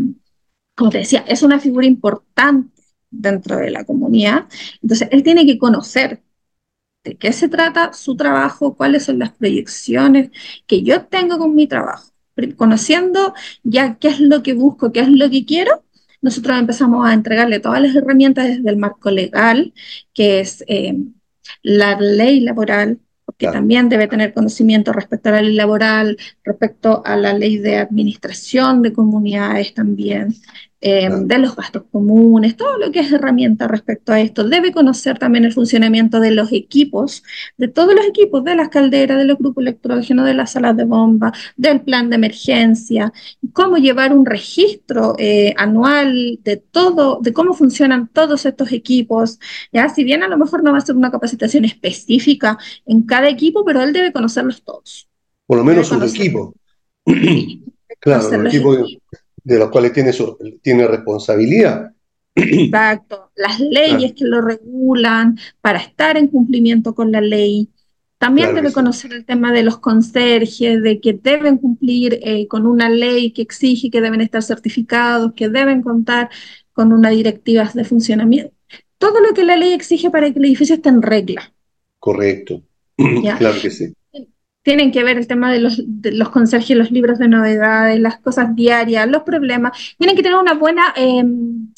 [0.76, 2.72] como te decía, es una figura importante
[3.10, 4.46] dentro de la comunidad,
[4.82, 6.22] entonces él tiene que conocer
[7.04, 10.32] de qué se trata su trabajo, cuáles son las proyecciones
[10.68, 12.12] que yo tengo con mi trabajo.
[12.58, 15.86] Conociendo ya qué es lo que busco, qué es lo que quiero,
[16.22, 19.74] nosotros empezamos a entregarle todas las herramientas desde el marco legal,
[20.14, 20.96] que es eh,
[21.62, 23.00] la ley laboral,
[23.38, 27.78] porque también debe tener conocimiento respecto a la ley laboral, respecto a la ley de
[27.78, 30.34] administración de comunidades también,
[30.88, 34.48] eh, de los gastos comunes, todo lo que es herramienta respecto a esto.
[34.48, 37.24] Debe conocer también el funcionamiento de los equipos,
[37.58, 40.84] de todos los equipos, de las calderas, de los grupos electrógenos, de las salas de
[40.84, 43.12] bomba, del plan de emergencia,
[43.52, 49.40] cómo llevar un registro eh, anual de todo, de cómo funcionan todos estos equipos.
[49.74, 53.28] Ya, si bien a lo mejor no va a ser una capacitación específica en cada
[53.28, 55.10] equipo, pero él debe conocerlos todos.
[55.48, 56.54] Por lo menos sus equipos.
[58.00, 59.00] claro, los equipos
[59.46, 60.12] de los cuales tiene,
[60.62, 61.92] tiene responsabilidad.
[62.36, 67.70] Exacto, las leyes que lo regulan para estar en cumplimiento con la ley.
[68.18, 72.90] También debe conocer el tema de los conserjes, de que deben cumplir eh, con una
[72.90, 76.30] ley que exige que deben estar certificados, que deben contar
[76.74, 78.52] con unas directivas de funcionamiento.
[78.98, 81.54] Todo lo que la ley exige para que el edificio esté en regla.
[82.00, 82.64] Correcto.
[83.38, 83.94] Claro que sí
[84.66, 89.08] tienen que ver el tema de los, conserjes, los libros de novedades, las cosas diarias,
[89.08, 89.96] los problemas.
[90.00, 91.72] Tienen que tener una buena em,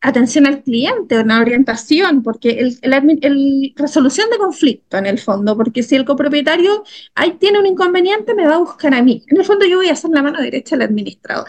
[0.00, 5.94] atención al cliente, una orientación, porque el, resolución de conflicto en el fondo, porque si
[5.94, 6.82] el copropietario
[7.14, 9.22] ahí tiene un inconveniente, me va a buscar a mí.
[9.28, 11.46] En el fondo yo voy a ser la mano derecha del administrador.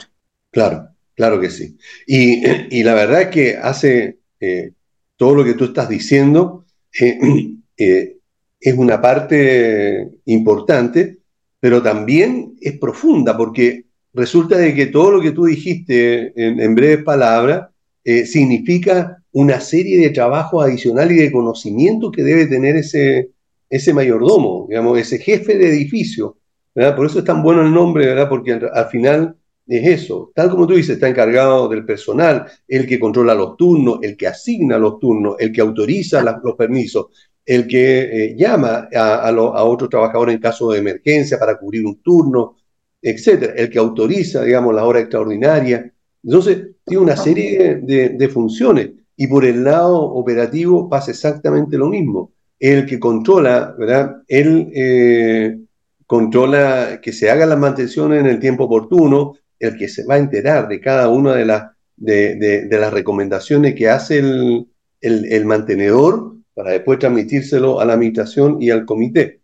[0.51, 1.75] Claro, claro que sí.
[2.05, 4.73] Y, la verdad es que hace eh,
[5.17, 6.65] todo lo que tú estás diciendo.
[7.01, 7.17] Eh,
[7.77, 8.17] eh,
[8.63, 11.17] es una parte importante,
[11.59, 17.03] pero también es profunda, porque resulta de que todo lo que tú dijiste en, breves
[17.03, 17.67] palabras
[18.05, 23.31] eh, significa una serie de trabajos adicionales y de conocimiento que debe tener ese,
[23.69, 26.37] ese mayordomo, digamos, ese jefe de edificio.
[26.73, 28.29] Por eso es tan bueno el nombre, ¿verdad?
[28.29, 29.35] porque al, final
[29.67, 30.31] es eso.
[30.33, 34.27] Tal como tú dices, está encargado del personal, el que controla los turnos, el que
[34.27, 37.07] asigna los turnos, el que autoriza los permisos,
[37.45, 42.01] el que eh, llama a, a, otro trabajador en caso de emergencia para cubrir un
[42.01, 42.55] turno,
[43.01, 45.91] etcétera, el que autoriza, digamos, la hora extraordinaria.
[46.23, 52.31] Entonces, tiene una serie de, funciones y por el lado operativo pasa exactamente lo mismo.
[52.59, 54.21] El que controla, ¿verdad?
[54.27, 55.59] Él eh,
[56.07, 60.19] controla que se hagan las mantenciones en el tiempo oportuno, el que se va a
[60.19, 64.65] enterar de cada una de, las de, las recomendaciones que hace el,
[65.01, 69.41] el mantenedor para después transmitírselo a la administración y al comité.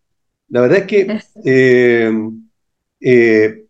[0.50, 2.12] La verdad es que eh,
[3.00, 3.66] eh,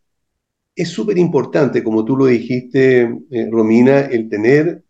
[0.75, 4.83] es súper importante, como tú lo dijiste, eh, Romina, el tener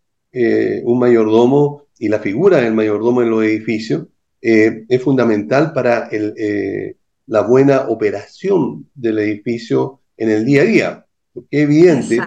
[0.84, 4.06] un mayordomo y la figura del mayordomo en los edificios
[4.40, 6.08] es fundamental para
[7.26, 11.06] la buena operación del edificio en el día a día.
[11.32, 12.18] Porque es evidente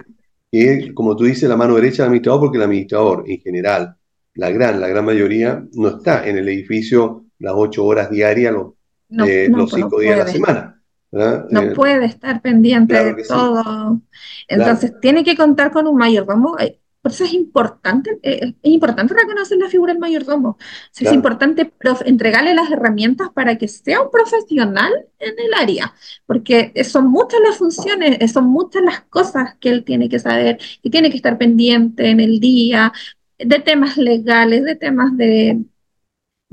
[0.52, 3.96] que, como tú dices, la mano derecha del administrador, porque el administrador en general
[4.34, 9.28] la gran, la gran mayoría no está en el edificio las ocho horas diarias, los,
[9.28, 10.82] eh, los cinco días de la semana.
[11.12, 14.00] No eh, puede estar pendiente de todo.
[14.48, 16.58] Entonces, tiene que contar con un mayordomo.
[16.58, 20.56] Eh, por eso es importante, es importante reconocer la figura del mayordomo.
[20.98, 21.70] Es importante
[22.06, 25.92] entregarle las herramientas para que sea un profesional en el área,
[26.24, 30.88] porque son muchas las funciones, son muchas las cosas que él tiene que saber, y
[30.88, 32.90] tiene que estar pendiente en el día,
[33.38, 35.64] de temas legales, de temas de,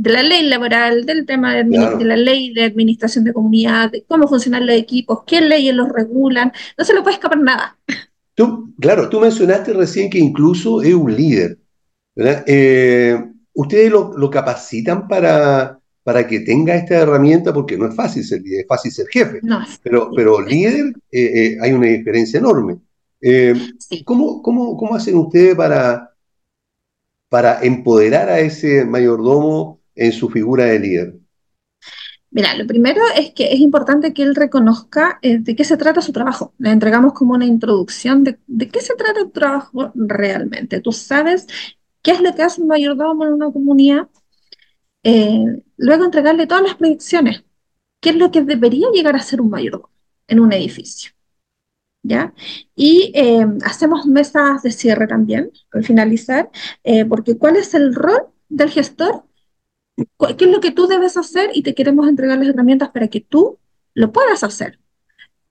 [0.02, 4.28] de la ley laboral, del tema de, la ley de administración de comunidad, de cómo
[4.28, 7.78] funcionan los equipos, qué leyes los regulan, no se le puede escapar nada.
[8.34, 11.60] Tú, claro, tú mencionaste recién que incluso es un líder,
[12.16, 17.54] eh, ¿Ustedes lo, capacitan para, para que tenga esta herramienta?
[17.54, 19.42] Porque no es fácil ser líder, es fácil ser jefe,
[19.84, 22.78] pero, pero líder eh, eh, hay una diferencia enorme.
[24.04, 26.11] ¿cómo, cómo, cómo hacen ustedes para,
[27.32, 31.16] para empoderar a ese mayordomo en su figura de líder?
[32.30, 36.02] Mira, lo primero es que es importante que él reconozca eh, de qué se trata
[36.02, 36.54] su trabajo.
[36.58, 38.38] Le entregamos como una introducción de,
[38.70, 40.82] qué se trata tu trabajo realmente.
[40.82, 41.48] Tú sabes
[42.02, 44.10] qué es lo que hace un mayordomo en una comunidad.
[45.04, 47.46] Eh, luego entregarle todas las proyecciones.
[48.02, 49.90] ¿Qué es lo que debería llegar a ser un mayordomo
[50.28, 51.12] en un edificio?
[52.04, 52.34] ¿Ya?
[52.76, 56.50] Y eh, hacemos mesas de cierre también, al finalizar,
[56.84, 59.26] eh, porque ¿cuál es el rol del gestor?
[60.38, 63.22] qué es lo que tú debes hacer y te queremos entregar las herramientas para que
[63.22, 63.60] tú
[63.94, 64.81] lo puedas hacer.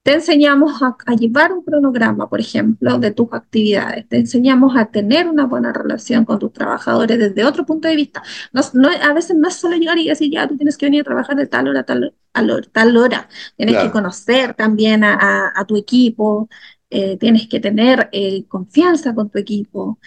[0.02, 4.08] Te enseñamos a, llevar un cronograma, por ejemplo, de tus actividades.
[4.08, 8.22] Te enseñamos a tener una buena relación con tus trabajadores desde otro punto de vista.
[8.52, 11.04] No, a veces no es solo llegar y decir, ya, tú tienes que venir a
[11.04, 12.14] trabajar de tal hora a tal,
[12.50, 12.68] hora.
[12.72, 13.28] Tal hora.
[13.56, 16.48] Tienes que conocer también a, tu equipo,
[16.88, 19.98] eh, tienes que tener eh, confianza con tu equipo,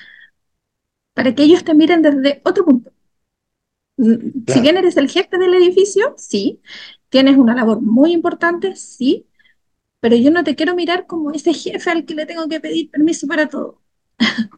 [1.13, 2.91] para que ellos te miren desde otro punto.
[3.97, 6.61] Mm, si bien eres el jefe del edificio, sí.
[7.09, 9.27] Tienes una labor muy importante, sí
[10.03, 12.91] pero yo no te quiero mirar como ese jefe al que le tengo que pedir
[12.91, 13.79] permiso para todo.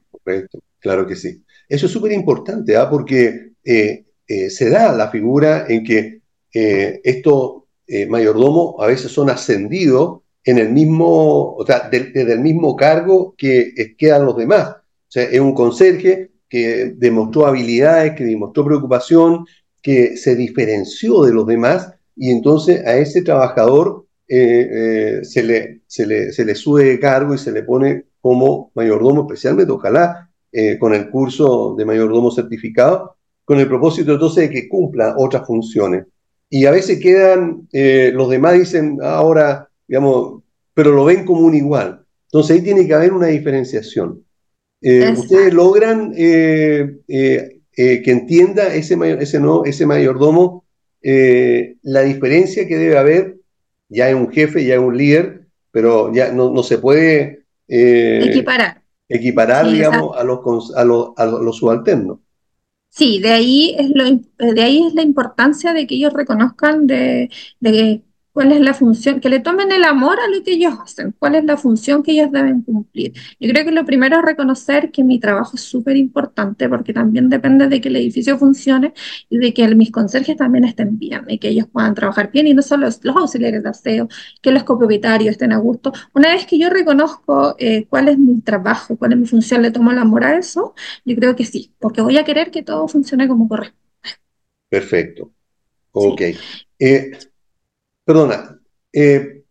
[0.09, 1.43] Correcto, claro que sí.
[1.69, 2.89] Eso es súper importante, ¿ah?
[2.89, 7.61] porque eh, eh, se da la figura en que eh, estos
[8.09, 13.95] mayordomos a veces son ascendidos en el mismo, o sea, desde el mismo cargo que
[13.99, 14.69] quedan los demás.
[14.69, 19.45] O sea, es un conserje que demostró habilidades, que demostró preocupación,
[19.83, 25.81] que se diferenció de los demás y entonces a ese trabajador eh, eh, se, le,
[25.85, 30.31] se, le, se, le, sube de cargo y se le pone como mayordomo, especialmente, ojalá,
[30.51, 35.45] eh, con el curso de mayordomo certificado, con el propósito entonces de que cumpla otras
[35.45, 36.05] funciones.
[36.49, 40.41] Y a veces quedan, los demás dicen ahora, digamos,
[40.73, 42.03] pero lo ven como un igual.
[42.27, 44.23] Entonces ahí tiene que haber una diferenciación.
[44.81, 47.01] ustedes logran que
[47.75, 50.65] entienda ese, ese, no, ese mayordomo
[51.01, 53.35] la diferencia que debe haber
[53.89, 58.81] ya es un jefe, ya es un líder, pero ya no, se puede eh, equiparar,
[59.09, 62.19] equiparar digamos, a los, a, los, a los subalternos.
[62.89, 64.05] Sí, de ahí es lo,
[64.53, 68.03] de ahí es la importancia de que ellos reconozcan de, de
[68.35, 71.35] cuál es la función, que le tomen el amor a lo que ellos hacen, cuál
[71.35, 73.13] es la función que ellos deben cumplir.
[73.39, 77.29] Yo creo que lo primero es reconocer que mi trabajo es súper importante porque también
[77.29, 78.93] depende de que el edificio funcione
[79.29, 82.53] y de que mis conserjes también estén bien y que ellos puedan trabajar bien y
[82.53, 84.09] no solo los, auxiliares de aseo,
[84.41, 85.93] que los copropietarios estén a gusto.
[86.13, 89.71] Una vez que yo reconozco eh, cuál es mi trabajo, cuál es mi función, le
[89.71, 92.85] tomo el amor a eso, yo creo que sí, porque voy a querer que todo
[92.89, 93.85] funcione como corresponde.
[94.67, 95.31] Perfecto.
[95.93, 96.21] Ok.
[96.79, 97.11] Eh,
[98.05, 98.59] Perdona,
[98.93, 99.43] eh,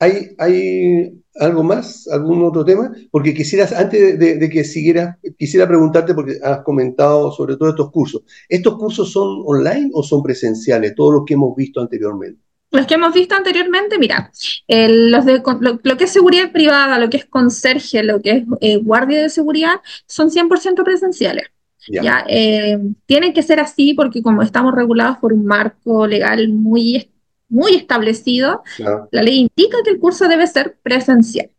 [0.00, 2.08] ¿hay, ¿hay algo más?
[2.08, 2.92] ¿Algún otro tema?
[3.10, 8.22] Porque quisieras, antes de, que siguieras, quisiera preguntarte, porque has comentado sobre todo estos cursos.
[8.48, 10.94] ¿Estos cursos son online o son presenciales?
[10.94, 12.40] Todos los que hemos visto anteriormente.
[12.70, 14.32] Los que hemos visto anteriormente, mira,
[14.66, 18.78] los de, lo, que es seguridad privada, lo que es conserje, lo que es eh,
[18.78, 21.53] guardia de seguridad, son 100% presenciales.
[21.88, 27.10] Ya, eh, tienen que ser así porque como estamos regulados por un marco legal muy,
[27.48, 28.62] muy establecido,
[29.10, 31.50] la ley indica que el curso debe ser presencial.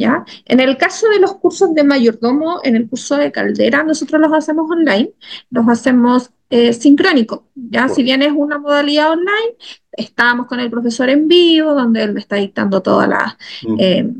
[0.00, 0.24] ¿Ya?
[0.46, 4.32] En el caso de los cursos de mayordomo, en el curso de caldera, nosotros los
[4.32, 5.10] hacemos online,
[5.50, 7.44] los hacemos eh, sincrónico.
[7.54, 7.86] ¿ya?
[7.86, 9.56] Si bien es una modalidad online,
[9.92, 13.76] estamos con el profesor en vivo, donde él me está dictando todas las, mm.
[13.78, 14.10] eh,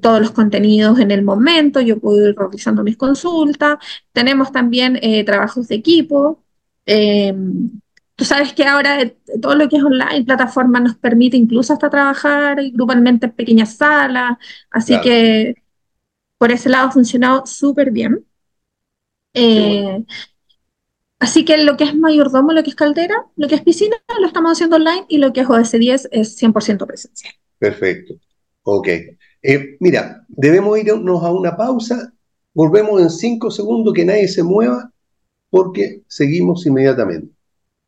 [0.00, 3.76] todos los contenidos en el momento, yo puedo ir realizando mis consultas,
[4.12, 6.42] tenemos también eh, trabajos de equipo.
[6.86, 7.78] Em,
[8.16, 12.58] tú sabes que ahora todo lo que es online, plataforma nos permite incluso hasta trabajar
[12.72, 14.38] grupalmente en pequeñas salas,
[14.70, 15.62] así que
[16.38, 18.24] por ese lado ha funcionado súper bien.
[19.34, 20.02] Eh,
[21.18, 24.26] así que lo que es mayordomo, lo que es caldera, lo que es piscina, lo
[24.26, 27.34] estamos haciendo online y lo que es OS10 es 100% presencial.
[27.58, 28.14] Perfecto.
[28.62, 28.88] Ok.
[29.42, 32.12] Eh, mira, debemos irnos a una pausa.
[32.54, 34.90] Volvemos en cinco segundos, que nadie se mueva,
[35.50, 37.35] porque seguimos inmediatamente.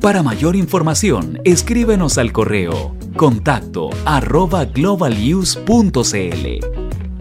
[0.00, 5.58] Para mayor información, escríbenos al correo contacto arroba globalnews.cl.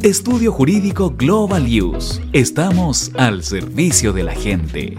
[0.04, 2.22] Estudio Jurídico Global News.
[2.34, 4.96] Estamos al servicio de la gente.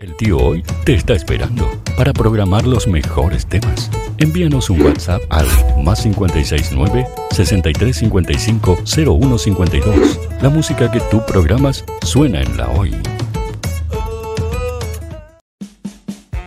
[0.00, 3.92] El tío hoy te está esperando para programar los mejores temas.
[4.18, 5.46] Envíanos un WhatsApp al
[5.84, 10.18] más 569 6355 0152.
[10.42, 12.92] La música que tú programas suena en la hoy.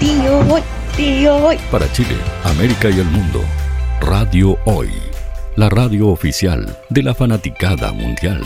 [0.00, 0.62] tío Hoy,
[0.96, 1.56] tío Hoy.
[1.70, 3.40] Para Chile, América y el mundo,
[4.00, 4.90] Radio Hoy.
[5.56, 8.42] La radio oficial de la fanaticada mundial.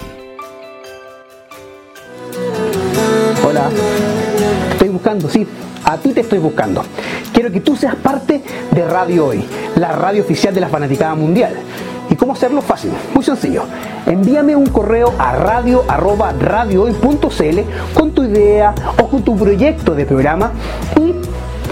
[3.46, 3.70] Hola.
[4.72, 5.46] Estoy buscando, sí.
[5.84, 6.82] A ti te estoy buscando.
[7.32, 9.44] Quiero que tú seas parte de Radio Hoy,
[9.76, 11.54] la radio oficial de la Fanaticada Mundial.
[12.10, 12.62] ¿Y cómo hacerlo?
[12.62, 13.62] Fácil, muy sencillo.
[14.06, 17.60] Envíame un correo a radio.radiohoy.cl
[17.94, 20.50] con tu idea o con tu proyecto de programa
[20.96, 21.14] y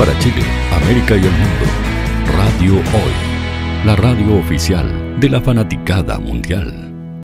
[0.00, 0.40] para Chile,
[0.72, 1.66] América y el mundo.
[2.34, 7.22] Radio Hoy, la radio oficial de la fanaticada mundial.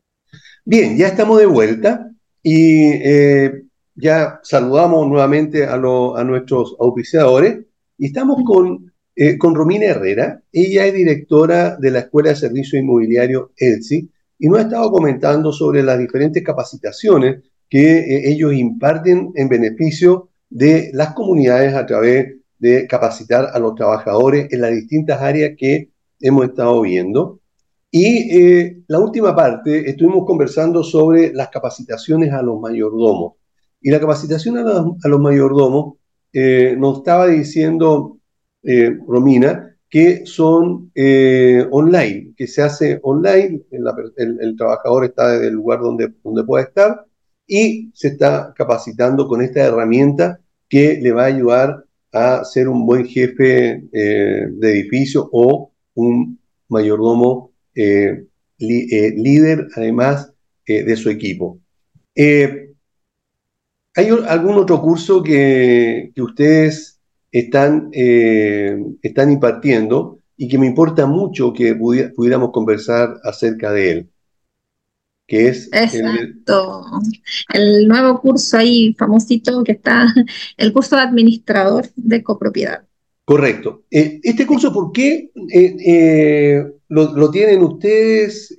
[0.63, 2.11] Bien, ya estamos de vuelta
[2.43, 3.63] y eh,
[3.95, 7.61] ya saludamos nuevamente a, nuestros auspiciadores
[7.97, 10.43] y estamos con, eh, con Romina Herrera.
[10.53, 14.07] Ella es directora de la Escuela de Servicio Inmobiliario ELSI
[14.39, 20.29] y nos ha estado comentando sobre las diferentes capacitaciones que eh, ellos imparten en beneficio
[20.51, 25.91] de las comunidades a través de capacitar a los trabajadores en las distintas áreas que
[26.21, 27.41] hemos estado viendo.
[27.91, 33.35] Y eh, la última parte, estuvimos conversando sobre las capacitaciones a los mayordomos.
[33.81, 35.95] Y la capacitación a, los mayordomos
[36.33, 38.19] eh, nos estaba diciendo
[38.63, 40.91] eh, Romina que son
[41.71, 47.07] online, que se hace online, el, trabajador está desde el lugar donde, donde pueda estar
[47.47, 51.86] y se está capacitando con esta herramienta que le va a ayudar
[52.17, 56.39] a ser un buen jefe eh, de edificio o un
[56.69, 58.25] mayordomo eh,
[58.59, 60.33] líder, además
[60.67, 61.61] de su equipo.
[63.97, 67.01] ¿Hay algún otro curso que, ustedes
[67.33, 74.11] están, eh, están impartiendo y que me importa mucho que pudiéramos conversar acerca de él.
[75.27, 76.85] Que es Exacto.
[77.53, 77.89] El...
[77.89, 80.07] nuevo curso ahí famosito que está,
[80.57, 82.83] el curso de administrador de copropiedad.
[83.25, 83.85] Correcto.
[83.91, 88.57] Eh, este curso, ¿por qué eh, lo, tienen ustedes?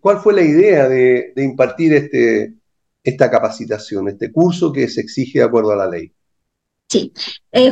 [0.00, 2.54] ¿Cuál fue la idea de, de impartir este,
[3.06, 6.12] esta capacitación, este curso que se exige de acuerdo a la ley?
[6.88, 7.12] Sí,
[7.52, 7.70] eh,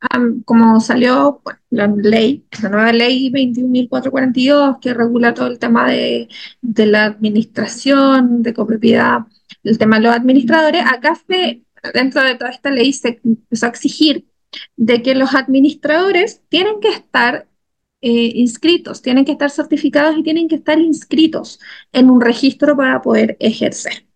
[0.00, 6.28] justamente como salió la ley, la nueva ley 21.442 que regula todo el tema de,
[6.62, 9.20] la administración, de copropiedad,
[9.64, 13.70] el tema de los administradores, acá se, dentro de toda esta ley se empezó a
[13.70, 14.26] exigir
[14.76, 17.48] de que los administradores tienen que estar
[18.00, 21.60] eh, inscritos, tienen que estar certificados y tienen que estar inscritos
[21.92, 24.06] en un registro para poder ejercer.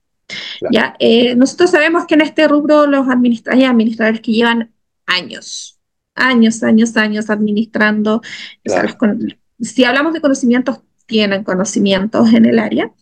[0.70, 0.94] ¿ya?
[0.98, 4.72] Eh, nosotros sabemos que en este rubro los administradores, administradores que llevan
[5.06, 5.71] años,
[6.14, 8.22] años, años, años administrando,
[9.60, 12.92] si hablamos de conocimientos, tienen conocimientos en el área,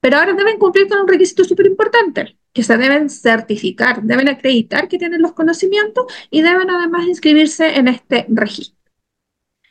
[0.00, 4.88] pero ahora deben cumplir con un requisito súper importante, que se deben certificar, deben acreditar
[4.88, 8.78] que tienen los conocimientos y deben además inscribirse en este registro.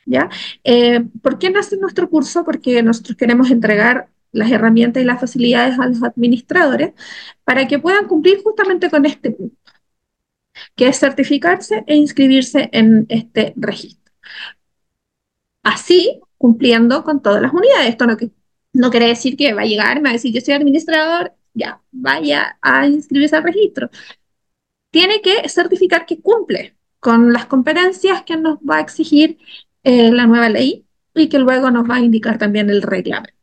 [0.06, 0.28] ¿Ya?
[0.64, 2.44] Eh, ¿Por qué nace nuestro curso?
[2.44, 6.92] Porque nosotros queremos entregar las herramientas y las facilidades a los administradores
[7.44, 9.56] para que puedan cumplir justamente con este punto,
[10.76, 14.12] que es certificarse e inscribirse en este registro.
[15.62, 17.90] Así, cumpliendo con todas las unidades.
[17.90, 18.06] Esto
[18.72, 21.82] no, quiere decir que va a llegar, me va a decir, yo soy administrador, ya,
[21.90, 23.90] vaya a inscribirse al registro.
[24.90, 29.38] Tiene que certificar que cumple con las competencias que nos va a exigir
[29.84, 33.34] eh, la nueva ley y que luego nos va a indicar también el reglamento.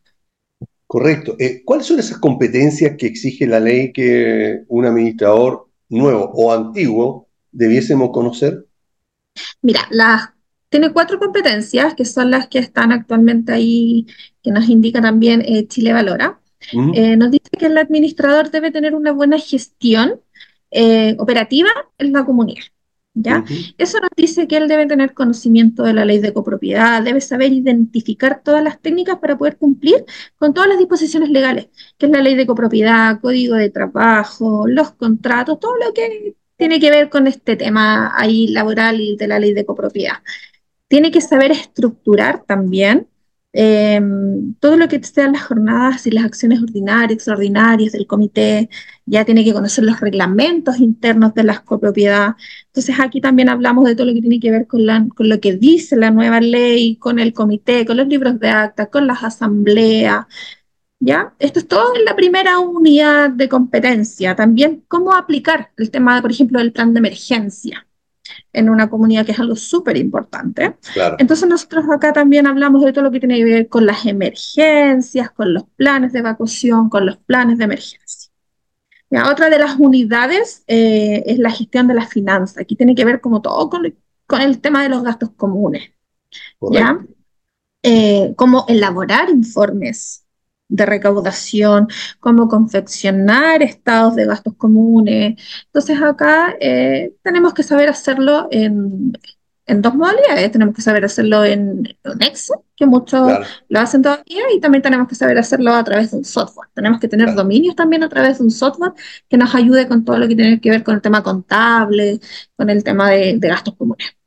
[0.88, 1.36] Correcto.
[1.38, 7.28] Eh, ¿Cuáles son esas competencias que exige la ley que un administrador nuevo o antiguo
[7.52, 8.66] debiésemos conocer?
[9.62, 9.88] Mira,
[10.70, 14.08] tiene cuatro competencias que son las que están actualmente ahí,
[14.42, 16.40] que nos indica también eh, Chile Valora.
[16.94, 20.22] Eh, nos dice que el administrador debe tener una buena gestión
[21.18, 22.64] operativa en la comunidad.
[23.22, 23.44] ¿Ya?
[23.78, 27.52] Eso nos dice que él debe tener conocimiento de la ley de copropiedad, debe saber
[27.52, 30.06] identificar todas las técnicas para poder cumplir
[30.38, 34.92] con todas las disposiciones legales, que es la ley de copropiedad, código de trabajo, los
[34.92, 39.40] contratos, todo lo que tiene que ver con este tema ahí laboral y de la
[39.40, 40.18] ley de copropiedad.
[40.88, 43.08] Tiene que saber estructurar también
[43.60, 48.70] Em, todo lo que sean las jornadas y las acciones ordinarias, extraordinarias del comité,
[49.08, 52.36] ya tiene que conocer los reglamentos internos de las copropiedades.
[52.68, 55.56] Entonces aquí también hablamos de todo lo que tiene que ver con, con lo que
[55.56, 60.28] dice la nueva ley, con el comité, con los libros de acta, con las asambleas.
[61.00, 61.34] ¿Ya?
[61.40, 64.36] Esto es todo en la primera unidad de competencia.
[64.36, 67.88] También cómo aplicar el tema, por ejemplo, del plan de emergencia
[68.54, 70.78] en una comunidad que es algo súper importante.
[71.18, 75.32] Entonces nosotros acá también hablamos de todo lo que tiene que ver con las emergencias,
[75.32, 78.32] con los planes de evacuación, con los planes de emergencia.
[79.30, 82.58] otra de las unidades eh, es la gestión de las finanzas.
[82.58, 83.94] Aquí tiene que ver como todo con,
[84.26, 85.92] con el tema de los gastos comunes.
[86.72, 87.00] ¿ya?
[87.84, 90.27] Eh, cómo elaborar informes
[90.70, 91.88] de recaudación,
[92.20, 95.42] cómo confeccionar estados de gastos comunes.
[95.66, 99.14] Entonces acá eh, tenemos que saber hacerlo en,
[99.68, 100.52] dos modalidades.
[100.52, 101.84] Tenemos que saber hacerlo en,
[102.22, 103.32] Excel, que muchos
[103.70, 106.70] lo hacen todavía, y también tenemos que saber hacerlo a través de un software.
[106.74, 108.94] Tenemos que tener dominios también a través de un software
[109.30, 112.20] que nos ayude con todo lo que tiene que ver con el tema contable,
[112.56, 114.18] con el tema de gastos comunes.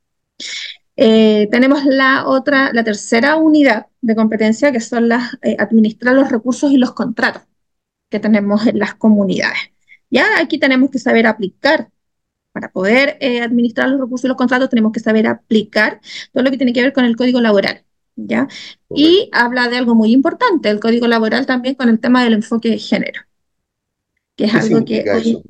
[0.96, 6.30] Eh, tenemos la otra, la tercera unidad de competencia, que son las eh, administrar los
[6.30, 7.42] recursos y los contratos
[8.08, 9.58] que tenemos en las comunidades.
[10.10, 11.90] Ya aquí tenemos que saber aplicar.
[12.52, 16.00] Para poder eh, administrar los recursos y los contratos tenemos que saber aplicar
[16.32, 17.84] todo lo que tiene que ver con el código laboral.
[18.26, 18.48] ¿ya?
[18.94, 22.70] Y habla de algo muy importante, el código laboral también con el tema del enfoque
[22.70, 23.22] de género,
[24.36, 25.42] que es algo que hoy,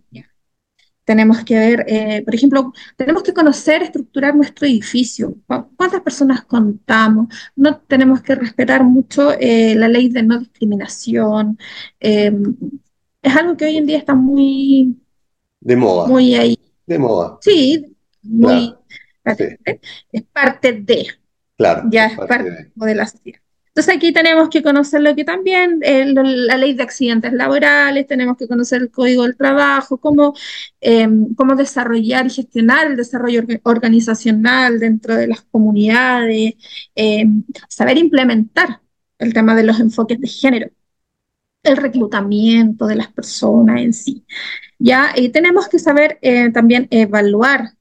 [1.04, 5.36] tenemos que ver, eh, por ejemplo, tenemos que conocer, estructurar nuestro edificio,
[5.76, 11.58] cuántas personas contamos, no tenemos que respetar mucho eh, la ley de no discriminación.
[11.98, 12.56] Em,
[13.22, 14.96] es algo que hoy en día está muy...
[15.60, 16.06] De moda.
[16.06, 16.58] Muy ahí.
[16.86, 17.38] De moda.
[17.40, 18.74] Sí, muy...
[20.12, 21.06] Es parte de.
[21.56, 21.82] Claro.
[21.90, 22.94] Ya es parte, de.
[22.94, 23.40] la sociedad.
[23.70, 28.36] Entonces aquí tenemos que conocer lo que también, eh, la ley de accidentes laborales, tenemos
[28.36, 30.34] que conocer el código del trabajo, cómo,
[30.80, 36.54] em, cómo desarrollar y gestionar el desarrollo organizacional dentro de las comunidades,
[36.94, 38.80] em, saber implementar
[39.18, 40.70] el tema de los enfoques de género,
[41.62, 44.24] el reclutamiento de las personas en sí.
[44.78, 47.74] Ya, y tenemos que saber eh, también evaluar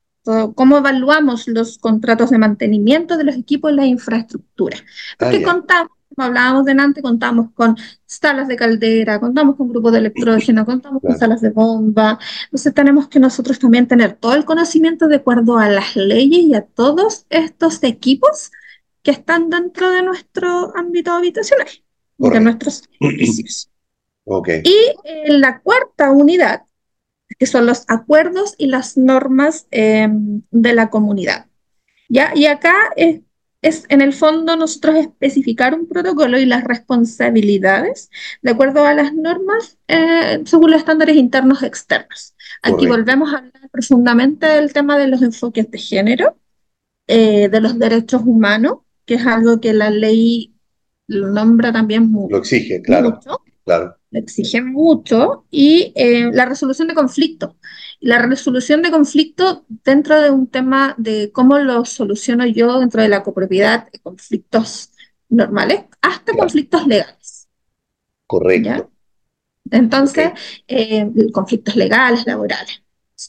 [0.56, 4.78] cómo evaluamos los contratos de mantenimiento de los equipos y la infraestructura.
[5.18, 10.00] Porque ah, contamos, como hablábamos delante, contamos con salas de caldera, contamos con grupos de
[10.00, 12.20] electrógeno, contamos con salas de bomba.
[12.46, 16.54] Entonces tenemos que nosotros también tener todo el conocimiento de acuerdo a las leyes y
[16.56, 18.52] a todos estos equipos
[19.02, 21.68] que están dentro de nuestro ámbito habitacional
[22.18, 23.70] y de nuestros edificios.
[24.26, 24.62] Okay.
[24.64, 26.62] Y en la cuarta unidad
[27.38, 31.48] que son los acuerdos y las normas em, de la comunidad.
[32.08, 32.32] ¿ya?
[32.36, 33.22] Y acá es,
[33.62, 38.10] es, en el fondo nosotros especificar un protocolo y las responsabilidades
[38.42, 42.36] de acuerdo a las normas eh, según los estándares internos externos.
[42.62, 46.38] Aquí volvemos a hablar profundamente del tema de los enfoques de género,
[47.08, 50.54] eh, de los derechos humanos, que es algo que la ley
[51.08, 52.32] lo nombra también mucho.
[52.32, 53.20] Lo exige, claro.
[53.64, 57.56] claro exige mucho, y eh, la resolución de conflicto.
[58.00, 63.10] La resolución de conflicto dentro de un tema de cómo lo soluciono yo dentro de
[63.10, 64.92] la copropiedad, conflictos
[65.30, 67.48] normales, hasta conflictos legales.
[68.26, 68.92] Correcto.
[69.72, 70.32] Entonces,
[70.68, 72.82] eh, conflictos legales, laborales.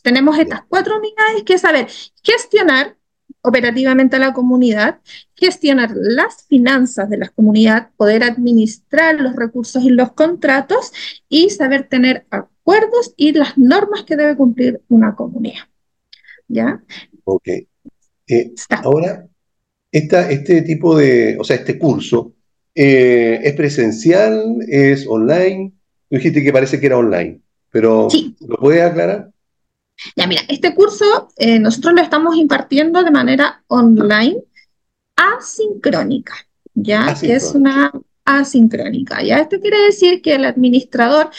[0.02, 1.88] Tenemos estas cuatro unidades que saber
[2.22, 2.96] gestionar
[3.42, 5.00] operativamente a la comunidad,
[5.34, 10.92] gestionar las finanzas de la comunidad, poder administrar los recursos y los contratos
[11.28, 15.64] y saber tener acuerdos y las normas que debe cumplir una comunidad.
[16.48, 16.82] ¿Ya?
[17.24, 17.48] Ok.
[18.26, 19.26] Eh, ahora,
[19.90, 22.34] esta, este tipo de, o sea, este curso,
[22.74, 24.56] eh, ¿es presencial?
[24.68, 25.72] ¿Es online?
[26.08, 28.08] Dijiste que parece que era online, pero
[28.40, 29.30] ¿lo puedes aclarar?
[30.16, 34.42] Ya, mira, este curso eh, nosotros lo estamos impartiendo de manera online,
[35.16, 36.34] asincrónica,
[36.74, 37.14] ¿ya?
[37.14, 37.92] Que es una
[38.24, 39.38] asincrónica, ¿ya?
[39.38, 41.30] Esto quiere decir que el administrador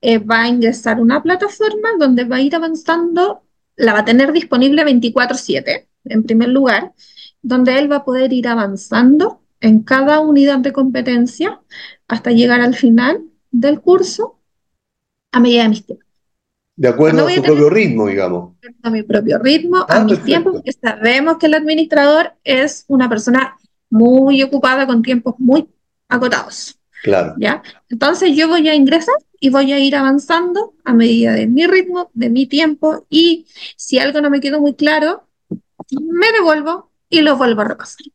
[0.00, 3.42] eh, va a ingresar una plataforma donde va a ir avanzando,
[3.76, 6.92] la va a tener disponible 24/7, en primer lugar,
[7.42, 11.60] donde él va a poder ir avanzando en cada unidad de competencia
[12.06, 14.38] hasta llegar al final del curso
[15.32, 16.07] a medida de mis tiempos.
[16.78, 18.54] De acuerdo a su propio ritmo, digamos.
[18.84, 23.56] A mi propio ritmo, a mis tiempos, porque sabemos que el administrador es una persona
[23.90, 25.66] muy ocupada con tiempos muy
[26.08, 26.78] acotados.
[27.02, 27.34] Claro.
[27.36, 27.64] ¿Ya?
[27.88, 32.12] Entonces yo voy a ingresar y voy a ir avanzando a medida de mi ritmo,
[32.14, 35.26] de mi tiempo, y si algo no me quedó muy claro,
[35.90, 38.06] me devuelvo y lo vuelvo a repasar.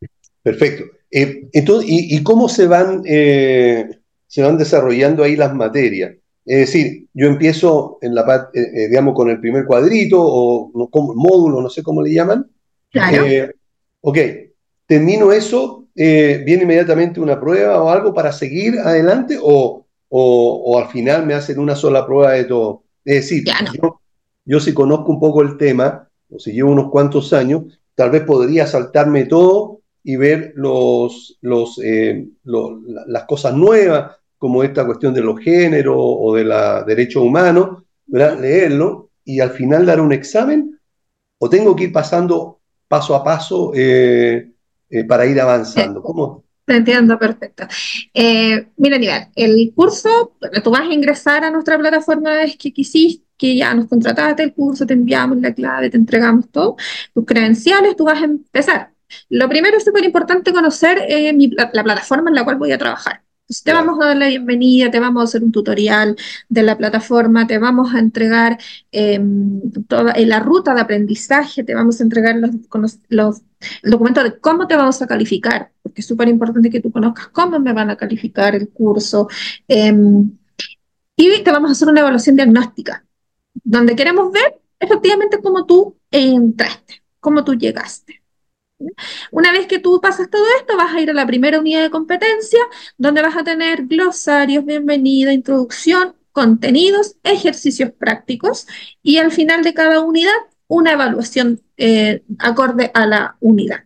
[0.41, 0.85] Perfecto.
[1.11, 6.13] Eh, entonces, ¿y, cómo se van, eh, se van desarrollando ahí las materias?
[6.45, 11.61] Es decir, yo empiezo en la eh, eh, digamos, con el primer cuadrito o módulo,
[11.61, 12.49] no sé cómo le llaman.
[12.91, 13.25] Claro.
[13.25, 13.51] Eh,
[14.01, 14.17] ok,
[14.85, 21.25] termino eso, viene inmediatamente una prueba o algo para seguir adelante o, o, al final
[21.25, 22.83] me hacen una sola prueba de todo.
[23.05, 23.45] Es decir,
[23.81, 24.01] yo,
[24.45, 27.63] yo si conozco un poco el tema, o si llevo unos cuantos años,
[27.95, 31.79] tal vez podría saltarme todo y ver los, los,
[32.43, 39.11] las cosas nuevas, como esta cuestión de los géneros o de los derechos humanos, leerlo
[39.23, 40.77] y al final dar un examen,
[41.37, 44.51] o tengo que ir pasando paso a paso eh,
[44.89, 46.01] eh, para ir avanzando.
[46.01, 46.43] ¿Cómo?
[46.65, 47.65] Te entiendo, perfecto.
[48.13, 53.23] Eh, mira, Aníbal, el curso, tú vas a ingresar a nuestra plataforma es que quisiste,
[53.37, 56.75] que ya nos contrataste el curso, te enviamos la clave, te entregamos todo,
[57.13, 58.91] tus credenciales, tú vas a empezar.
[59.29, 61.07] Lo primero es súper importante conocer
[61.71, 63.22] la plataforma en la cual voy a trabajar
[63.63, 66.15] te vamos a dar la bienvenida, te vamos a hacer un tutorial
[66.49, 68.57] de la plataforma, te vamos a entregar
[68.91, 73.41] em, toda eh, la ruta de aprendizaje, te vamos a entregar los, los,
[73.81, 77.27] el documento de cómo te vamos a calificar, porque es súper importante que tú conozcas
[77.27, 79.27] cómo me van a calificar el curso.
[79.67, 80.31] Em,
[81.15, 83.05] y te vamos a hacer una evaluación diagnóstica,
[83.63, 88.22] donde queremos ver efectivamente cómo tú entraste, cómo tú llegaste.
[89.31, 91.89] Una vez que tú pasas todo esto, vas a ir a la primera unidad de
[91.89, 92.59] competencia,
[92.97, 98.67] donde vas a tener glosarios, bienvenida, introducción, contenidos, ejercicios prácticos
[99.01, 100.33] y al final de cada unidad
[100.67, 103.85] una evaluación eh, acorde a la unidad.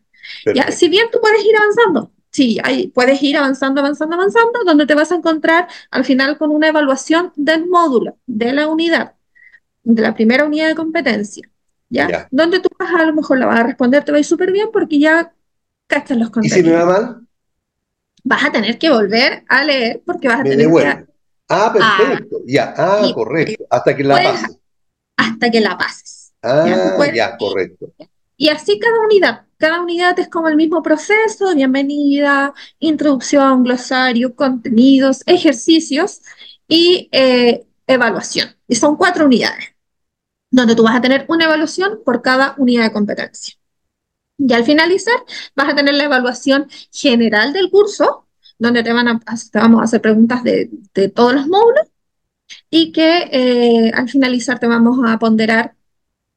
[0.54, 0.72] ¿Ya?
[0.72, 2.60] Si bien tú puedes ir avanzando, sí,
[2.94, 7.34] puedes ir avanzando, avanzando, avanzando, donde te vas a encontrar al final con una evaluación
[7.36, 9.16] del módulo, de la unidad,
[9.84, 11.50] de la primera unidad de competencia
[11.90, 12.28] ¿ya?
[12.32, 14.52] Donde tú vas a lo mejor la vas a responder, te va a ir súper
[14.52, 15.34] bien porque ya
[15.88, 16.58] cachas los contenidos.
[16.58, 17.28] ¿Y si me va mal?
[18.24, 21.06] Vas a tener que volver a leer porque vas a tener que...
[21.50, 24.58] Ah, perfecto, ya, ah, correcto, hasta que la pases.
[25.16, 26.34] Hasta que la pases.
[26.44, 26.66] Ah,
[27.14, 27.94] ya, correcto.
[28.36, 35.24] Y así cada unidad, cada unidad es como el mismo proceso, bienvenida, introducción, glosario, contenidos,
[35.26, 36.22] ejercicios
[36.68, 38.50] y eh, evaluación.
[38.68, 39.77] Y son cuatro unidades
[40.50, 43.56] donde tú vas a tener una evaluación por cada unidad de competencia.
[44.38, 45.16] Y al finalizar,
[45.56, 48.28] vas a tener la evaluación general del curso,
[48.60, 49.20] donde te, van a,
[49.54, 50.70] vamos a hacer preguntas de,
[51.14, 51.88] todos los módulos
[52.70, 55.76] y que eh, al finalizar te vamos a ponderar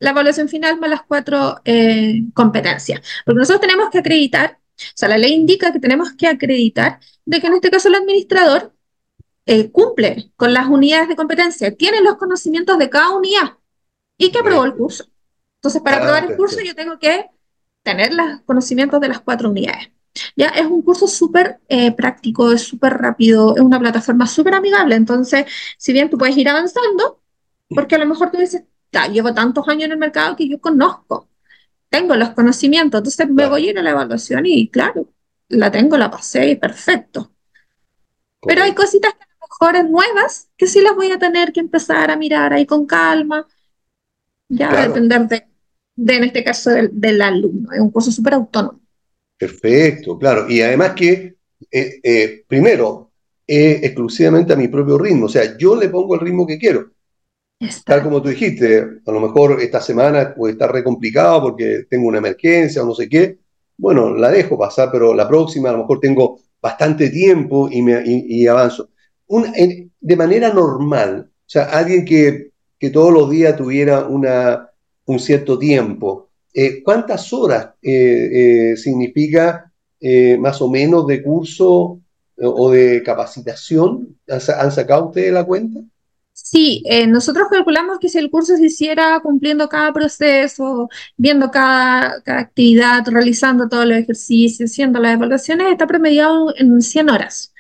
[0.00, 3.00] la evaluación final más las cuatro eh, competencias.
[3.24, 7.40] Porque nosotros tenemos que acreditar, o sea, la ley indica que tenemos que acreditar de
[7.40, 8.74] que en este caso el administrador
[9.46, 13.59] eh, cumple con las unidades de competencia, tiene los conocimientos de cada unidad
[14.20, 15.06] y que aprobó el curso.
[15.56, 17.30] Entonces, para ah, aprobar el curso yo tengo que
[17.82, 19.90] tener los conocimientos de las cuatro unidades.
[20.36, 24.94] Ya es un curso súper eh, práctico, es súper rápido, es una plataforma súper amigable.
[24.94, 25.46] Entonces,
[25.78, 27.22] si bien tú puedes ir avanzando,
[27.70, 28.64] porque a lo mejor tú dices,
[29.10, 31.30] llevo tantos años en el mercado que yo conozco,
[31.88, 35.08] tengo los conocimientos, entonces me voy a ir a la evaluación y claro,
[35.48, 37.32] la tengo, la pasé y perfecto.
[38.42, 41.52] Pero hay cositas que a lo mejor es nuevas que sí las voy a tener
[41.54, 43.46] que empezar a mirar ahí con calma
[44.50, 45.46] ya va a depender
[45.96, 47.72] de, en este caso, del, alumno.
[47.72, 48.80] Es un curso súper autónomo.
[49.38, 50.50] Perfecto, claro.
[50.50, 51.36] Y además que,
[51.70, 53.12] eh, eh, primero,
[53.46, 55.26] exclusivamente a mi propio ritmo.
[55.26, 56.90] O sea, yo le pongo el ritmo que quiero.
[57.84, 62.08] Tal como tú dijiste, a lo mejor esta semana puede estar re complicado porque tengo
[62.08, 63.38] una emergencia o no sé qué.
[63.76, 68.02] Bueno, la dejo pasar, pero la próxima a lo mejor tengo bastante tiempo y, me,
[68.04, 68.90] y, avanzo.
[69.28, 72.49] de manera normal, o sea, alguien que
[72.80, 74.70] que todos los días tuviera una,
[75.04, 76.30] un cierto tiempo.
[76.52, 79.66] Eh, ¿Cuántas horas eh, eh, significa
[80.38, 82.00] más o menos de curso
[82.42, 84.16] o de capacitación?
[84.26, 85.80] ¿Han sacado ustedes la cuenta?
[86.32, 92.40] Sí, nosotros calculamos que si el curso se hiciera cumpliendo cada proceso, viendo cada, cada
[92.40, 97.52] actividad, realizando todos los ejercicios, haciendo las evaluaciones, está promediado en 100 horas.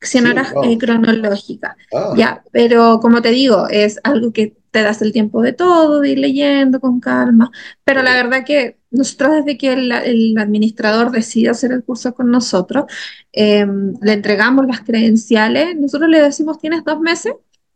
[0.00, 1.76] 100 horas cronológicas.
[1.94, 2.12] Ah.
[2.16, 6.10] Ya, pero como te digo, es algo que te das el tiempo de todo, de
[6.10, 7.48] ir leyendo con calma,
[7.84, 12.86] pero la verdad que nosotros desde que el, administrador decide hacer el curso con nosotros,
[13.30, 17.34] em, le entregamos las credenciales, nosotros le decimos tienes dos meses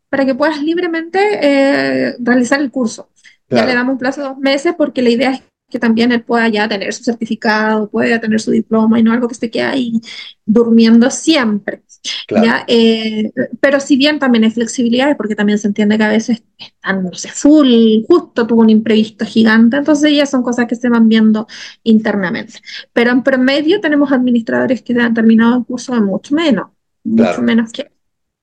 [0.09, 3.09] para que puedas libremente eh, realizar el curso.
[3.49, 6.23] Ya le damos un plazo de dos meses porque la idea es que también él
[6.23, 10.01] pueda ya tener su certificado, pueda tener su diploma y no algo que esté ahí
[10.45, 11.83] durmiendo siempre.
[12.29, 12.65] ¿ya?
[12.67, 17.03] Eh, pero si bien también hay flexibilidades, porque también se entiende que a veces están,
[17.03, 21.07] no sé, full, justo tuvo un imprevisto gigante, entonces ya son cosas que se van
[21.07, 21.47] viendo
[21.83, 22.53] internamente.
[22.93, 26.69] Pero en promedio tenemos administradores que han terminado el curso de mucho menos,
[27.03, 27.91] mucho menos que...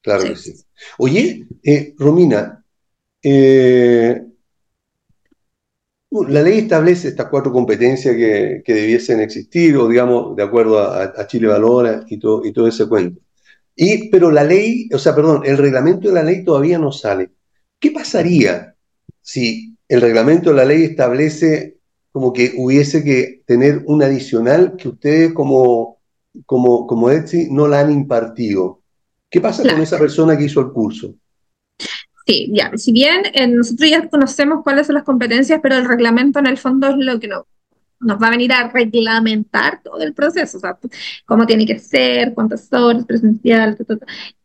[0.03, 0.55] Claro que sí.
[0.99, 2.63] Oye, eh, Romina,
[3.23, 4.26] eh,
[6.11, 11.49] la ley establece estas cuatro competencias que, debiesen existir, o digamos, de acuerdo a, Chile
[11.49, 13.21] Valora y todo, y todo ese cuento.
[13.75, 17.31] Y, pero la ley, o sea, perdón, el reglamento de la ley todavía no sale.
[17.79, 18.75] ¿Qué pasaría
[19.21, 21.77] si el reglamento de la ley establece
[22.11, 25.99] como que hubiese que tener un adicional que ustedes como,
[26.47, 28.81] como, como Etsy no la han impartido?
[29.29, 31.15] ¿Qué pasa con esa persona que hizo el curso?
[32.27, 36.41] Sí, ya, si bien eh, nosotros ya conocemos cuáles son las competencias, pero el reglamento
[36.41, 37.47] en el fondo es lo que no,
[38.01, 40.79] nos va a venir a reglamentar todo el proceso, o sea,
[41.25, 43.77] cómo tiene que ser, cuántas horas, presencial,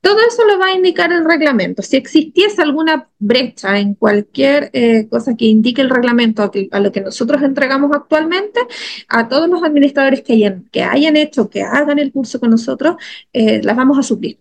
[0.02, 1.82] todo eso lo va a indicar el reglamento.
[1.82, 7.02] Si existiese alguna brecha en cualquier eh, cosa que indique el reglamento a, lo que
[7.02, 8.60] nosotros entregamos actualmente,
[9.08, 12.96] a todos los administradores que hayan, que hayan hecho, que hagan el curso con nosotros,
[13.34, 14.40] eh, las vamos a suplir.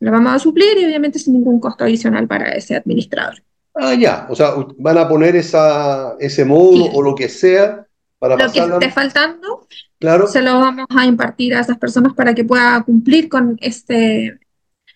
[0.00, 3.42] Las vamos a suplir y obviamente sin ningún costo adicional para ese administrador.
[3.74, 7.86] Ah, ya, o sea, van a poner esa, ese módulo o lo que sea
[8.28, 9.66] lo que esté faltando,
[9.98, 10.26] claro.
[10.26, 14.38] se lo vamos a impartir a esas personas para que pueda cumplir con este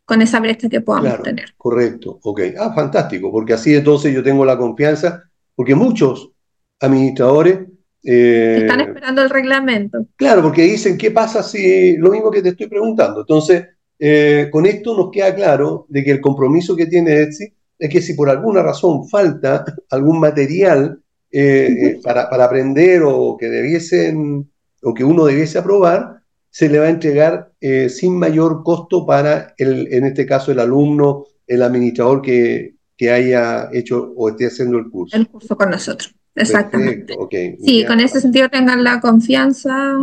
[0.05, 1.55] con esa brecha que podamos tener.
[1.57, 2.41] Correcto, ok.
[2.59, 5.25] Ah, fantástico, porque así entonces yo tengo la confianza,
[5.55, 6.31] porque muchos
[6.79, 7.61] administradores...
[8.03, 10.07] Eh, Están esperando el reglamento.
[10.17, 13.21] Claro, porque dicen, ¿qué pasa si lo mismo que te estoy preguntando?
[13.21, 13.67] Entonces,
[13.99, 18.01] eh, con esto nos queda claro de que el compromiso que tiene Etsy es que
[18.01, 24.49] si por alguna razón falta algún material eh, eh, para, aprender o que debiesen
[24.83, 26.21] o que uno debiese aprobar,
[26.51, 30.61] se le va a entregar eh, sin mayor costo para, el, en este caso, el
[30.61, 35.17] alumno, el administrador que, que haya hecho o esté haciendo el curso.
[35.17, 36.15] El curso con nosotros.
[36.37, 37.17] Exactamente.
[37.65, 39.95] sí, con ese sentido tengan la confianza,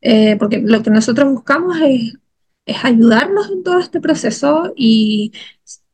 [0.00, 2.14] eh, porque lo que nosotros buscamos es,
[2.70, 5.32] es ayudarlos en todo este proceso y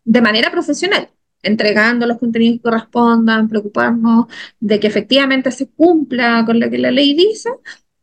[0.04, 1.10] de manera profesional
[1.42, 4.26] entregando los contenidos que correspondan, preocuparnos
[4.58, 7.50] de que efectivamente se cumpla con lo que la ley dice,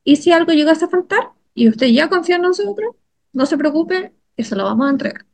[0.04, 2.96] y si algo llegase a faltar y usted ya confía en nosotros,
[3.34, 5.26] no se preocupe, que se lo vamos a entregar.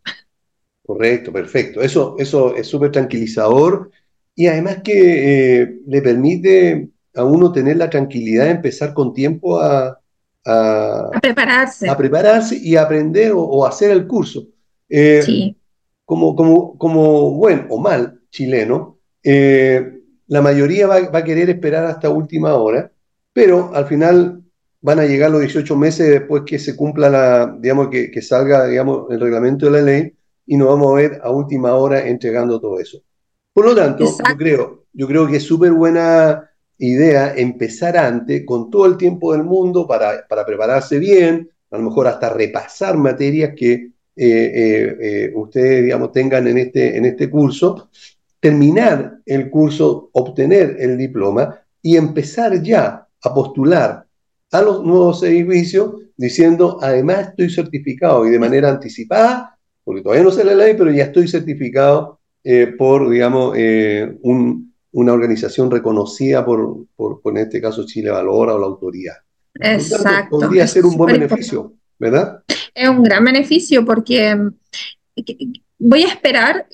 [0.86, 1.82] Correcto, perfecto.
[1.82, 3.92] Eso, eso es súper tranquilizador
[4.36, 9.60] y además que eh, le permite a uno tener la tranquilidad de empezar con tiempo
[9.60, 9.99] a,
[10.50, 11.90] a, prepararse.
[11.90, 14.48] A prepararse y aprender o, hacer el curso.
[14.90, 15.56] Eh, sí
[16.10, 22.10] como, como, como buen o mal chileno, eh, la mayoría va, a querer esperar hasta
[22.10, 22.92] última hora,
[23.32, 24.42] pero al final
[24.82, 28.66] van a llegar los 18 meses después que se cumpla la, digamos, que, que salga,
[28.66, 30.16] digamos, el reglamento de la ley
[30.48, 32.98] y nos vamos a ver a última hora entregando todo eso.
[33.54, 36.49] Por lo tanto, yo creo, yo creo que es súper buena
[36.80, 41.84] idea empezar antes, con todo el tiempo del mundo, para, para prepararse bien, a lo
[41.84, 47.30] mejor hasta repasar materias que eh, eh, eh, ustedes, digamos, tengan en este, en este
[47.30, 47.90] curso,
[48.40, 54.06] terminar el curso, obtener el diploma y empezar ya a postular
[54.52, 60.32] a los nuevos servicios diciendo, además estoy certificado y de manera anticipada, porque todavía no
[60.32, 62.20] sé la ley, pero ya estoy certificado
[62.78, 63.56] por, digamos,
[64.92, 69.16] una organización reconocida por, por, en este caso, Chile Valora o la autoridad.
[69.54, 70.40] Exacto.
[70.40, 72.44] podría ser un buen beneficio, ¿verdad?
[72.74, 74.54] es un gran beneficio porque mm,
[75.80, 76.68] voy a esperar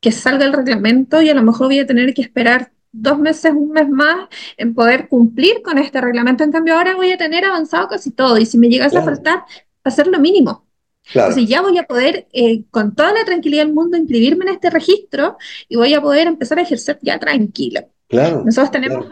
[0.00, 3.52] que salga el reglamento y a lo mejor voy a tener que esperar dos meses,
[3.52, 6.44] un mes más en poder cumplir con este reglamento.
[6.44, 9.44] En cambio, ahora voy a tener avanzado casi todo y si me llegas a faltar,
[9.84, 10.65] hacer lo mínimo.
[11.12, 11.28] Claro.
[11.30, 14.70] Entonces ya voy a poder, eh, con toda la tranquilidad del mundo, inscribirme en este
[14.70, 15.36] registro
[15.68, 17.80] y voy a poder empezar a ejercer ya tranquilo.
[18.08, 19.06] Claro, Nosotros tenemos,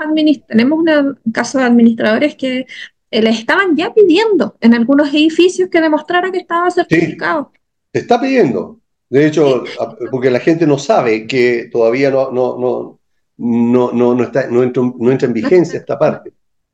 [0.47, 2.66] tenemos un caso de administradores que
[3.11, 7.53] eh, le estaban ya pidiendo en algunos edificios que demostrara que estaba certificado.
[7.92, 8.80] se está pidiendo.
[9.09, 9.64] De hecho,
[10.11, 13.01] porque la gente no sabe que todavía no, no, no,
[13.36, 16.32] no, no, no, está, no, entra, no entra en vigencia esta parte.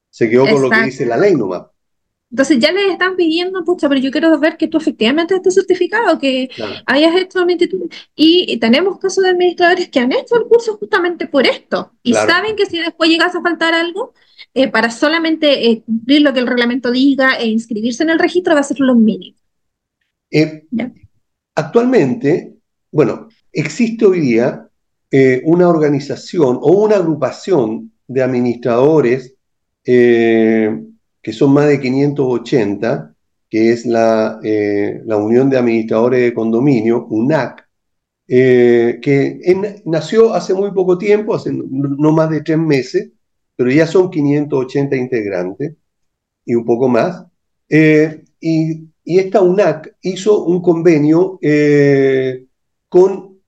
[0.09, 1.65] Se quedó con lo que dice la ley nomás.
[2.31, 6.19] Entonces ya les están pidiendo, pucha, pero yo quiero ver que tú efectivamente estés certificado,
[6.19, 6.49] que
[6.87, 7.89] hayas hecho un instituto.
[8.15, 11.93] Y, tenemos casos de administradores que han hecho el curso justamente por esto.
[12.05, 14.15] Y saben que si después llegas a faltar algo,
[14.55, 18.55] eh, para solamente eh, cumplir lo que el reglamento diga e inscribirse en el registro
[18.55, 19.37] va a ser lo mínimo.
[20.31, 20.67] Eh,
[21.55, 22.55] actualmente,
[22.93, 24.67] bueno, existe hoy día
[25.43, 29.35] una organización o una agrupación de administradores
[31.23, 33.15] que son más de 580,
[33.49, 34.41] que es la,
[35.05, 37.69] la Unión de Administradores de Condominio, UNAC,
[38.27, 39.41] que
[39.85, 43.11] nació hace muy poco tiempo, hace no más de tres meses,
[43.61, 45.75] pero ya son 580 integrantes
[46.47, 47.27] y un poco más.
[47.69, 52.47] Eh, y, esta UNAC hizo un convenio eh,
[52.89, 53.41] con,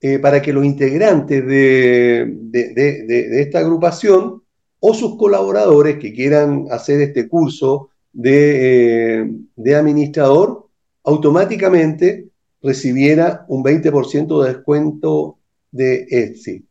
[0.00, 4.42] eh, para que los integrantes de, de, esta agrupación
[4.88, 9.28] o sus colaboradores que quieran hacer este curso de,
[9.76, 10.68] administrador,
[11.02, 12.28] automáticamente
[12.62, 15.38] recibiera un 20% de descuento
[15.72, 16.64] de Etsy.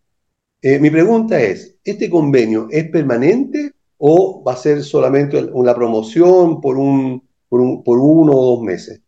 [0.61, 6.61] Eh, mi pregunta es, ¿este convenio es permanente o va a ser solamente una promoción
[6.61, 9.01] por, un, por, uno o dos meses?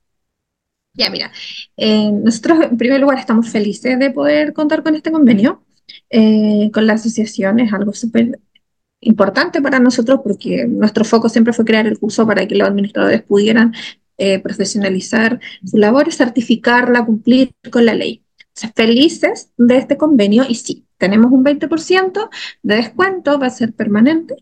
[0.95, 1.31] Ya, mira,
[1.77, 5.61] eh, nosotros en primer lugar estamos felices de poder contar con este convenio
[6.09, 8.39] eh, con la asociación, es algo súper
[9.01, 13.21] importante para nosotros porque nuestro foco siempre fue crear el curso para que los administradores
[13.23, 13.73] pudieran
[14.41, 18.23] profesionalizar su labor, certificarla, cumplir con la ley.
[18.75, 22.29] felices de este convenio y sí, tenemos un 20%
[22.63, 24.35] de descuento, va a ser permanente,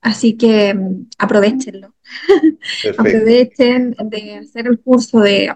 [0.00, 1.94] así que mm, aprovechenlo.
[2.98, 5.52] Aprovechen de hacer el curso de,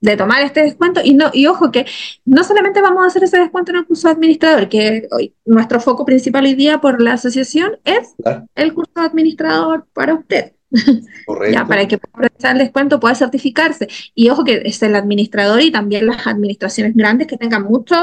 [0.00, 1.86] de tomar este descuento y, no, y ojo que
[2.24, 5.80] no solamente vamos a hacer ese descuento en el curso de administrador, que hoy nuestro
[5.80, 8.14] foco principal hoy día por la asociación es
[8.54, 10.52] el curso de administrador para usted.
[11.50, 13.88] ya, para que pueda aprovechar el descuento pueda certificarse.
[14.14, 17.96] Y ojo que es el administrador y también las administraciones grandes que tengan mucho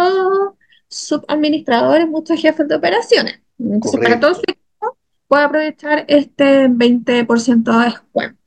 [0.87, 3.39] subadministradores, muchos jefes de operaciones.
[3.59, 8.39] Entonces, para todos su equipo puede aprovechar este 20% de descuento.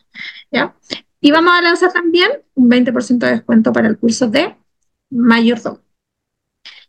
[0.51, 0.75] ¿ya?
[1.21, 4.55] Y vamos a lanzar también un 20% de descuento para el curso de
[5.11, 5.81] mayordomo.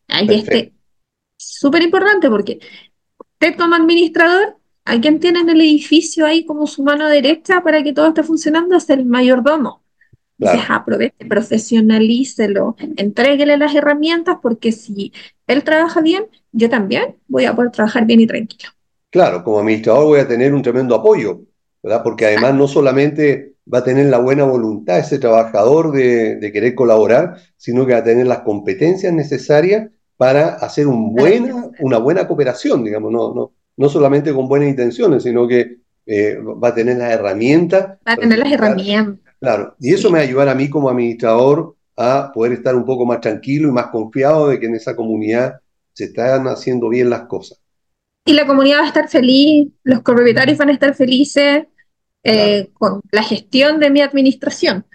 [0.08, 0.74] Y este
[1.38, 2.60] súper importante porque
[3.18, 7.84] usted como administrador, a quien tiene en el edificio ahí como su mano derecha para
[7.84, 9.84] que todo esté funcionando es el mayordomo.
[10.40, 15.12] Entonces, aproveche, profesionalícelo, entréguele las herramientas, porque si
[15.48, 18.72] él trabaja bien, yo también voy a poder trabajar bien y tranquilo.
[19.10, 21.42] Claro, como administrador voy a tener un tremendo apoyo,
[21.84, 22.04] ¿verdad?
[22.04, 27.38] Porque además no solamente va a tener la buena voluntad ese trabajador de, querer colaborar,
[27.58, 32.84] sino que va a tener las competencias necesarias para hacer un buena, una buena cooperación,
[32.84, 37.14] digamos, no, no, no solamente con buenas intenciones, sino que eh, va a tener las
[37.14, 38.00] herramientas.
[38.08, 39.34] Va a tener las herramientas.
[39.40, 42.86] Claro, y eso me va a ayudar a mí como administrador a poder estar un
[42.86, 45.60] poco más tranquilo y más confiado de que en esa comunidad
[45.94, 47.62] se están haciendo bien las cosas.
[48.26, 51.66] Y la comunidad va a estar feliz, los propietarios van a estar felices,
[52.24, 54.86] eh, con la gestión de mi administración.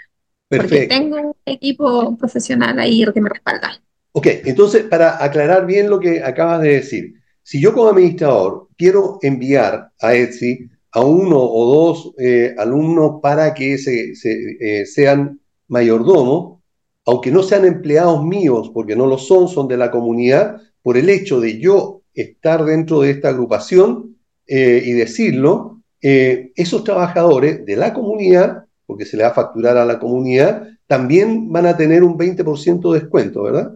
[0.48, 0.74] Perfecto.
[0.74, 3.80] Porque tengo un equipo profesional ahí que me respalda.
[4.12, 9.18] Ok, entonces para aclarar bien lo que acabas de decir, si yo como administrador quiero
[9.22, 16.60] enviar a Etsy a uno o dos eh, alumnos para que se, eh, sean mayordomos,
[17.06, 21.10] aunque no sean empleados míos, porque no lo son, son de la comunidad, por el
[21.10, 24.16] hecho de yo estar dentro de esta agrupación
[24.46, 25.73] y decirlo,
[26.06, 30.68] eh, esos trabajadores de la comunidad, porque se le va a facturar a la comunidad,
[30.86, 33.74] también van a tener un 20% de descuento, ¿verdad?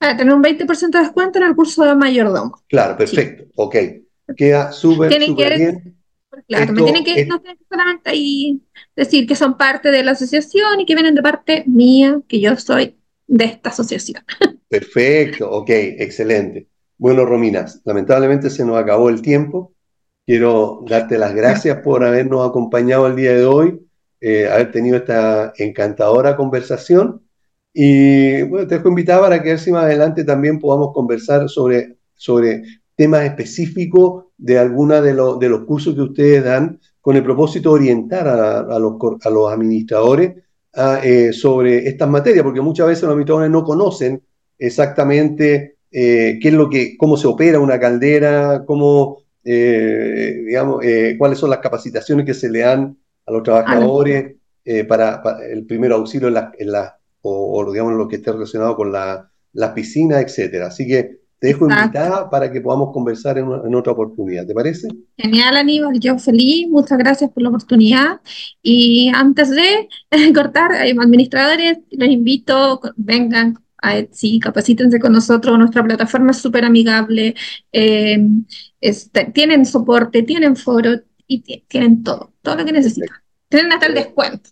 [0.00, 2.60] a tener un 20% de descuento en el curso de mayordomo.
[2.68, 3.76] Claro, perfecto, ok.
[4.36, 5.96] Queda súper, súper bien.
[6.48, 8.60] Claro, me tienen que, no tienen que solamente ahí
[8.96, 12.56] decir que son parte de la asociación y que vienen de parte mía, que yo
[12.56, 12.96] soy
[13.28, 14.24] de esta asociación.
[14.68, 16.68] Perfecto, ok, excelente.
[16.98, 19.72] Bueno, Romina, lamentablemente se nos acabó el tiempo.
[20.26, 23.86] Quiero darte las gracias por habernos acompañado el día de hoy,
[24.20, 27.22] eh, haber tenido esta encantadora conversación.
[27.74, 32.62] Y bueno, te dejo invitado para que si más adelante también podamos conversar sobre, sobre
[32.96, 37.74] temas específicos de alguna de, de los cursos que ustedes dan con el propósito de
[37.74, 40.36] orientar a, los, a los, administradores
[41.02, 44.22] eh, sobre estas materias, porque muchas veces los administradores no conocen
[44.58, 51.16] exactamente eh, qué es lo que, cómo se opera una caldera, cómo eh, digamos, eh,
[51.18, 55.92] cuáles son las capacitaciones que se le dan a los trabajadores eh, para, el primer
[55.92, 60.20] auxilio en la, en la o, digamos lo que esté relacionado con la, la piscina,
[60.20, 60.66] etcétera.
[60.66, 64.88] Así que te dejo invitada para que podamos conversar en, en, otra oportunidad, ¿te parece?
[65.16, 68.20] Genial, Aníbal, yo feliz, muchas gracias por la oportunidad.
[68.62, 69.88] Y antes de
[70.34, 73.58] cortar, administradores, los invito, vengan,
[74.10, 77.34] sí, capacítense con nosotros, nuestra plataforma es súper amigable,
[77.72, 78.18] eh,
[78.80, 80.90] este, tienen soporte, tienen foro
[81.26, 83.16] y tienen todo, todo lo que necesitan.
[83.48, 84.50] Tienen hasta el descuento.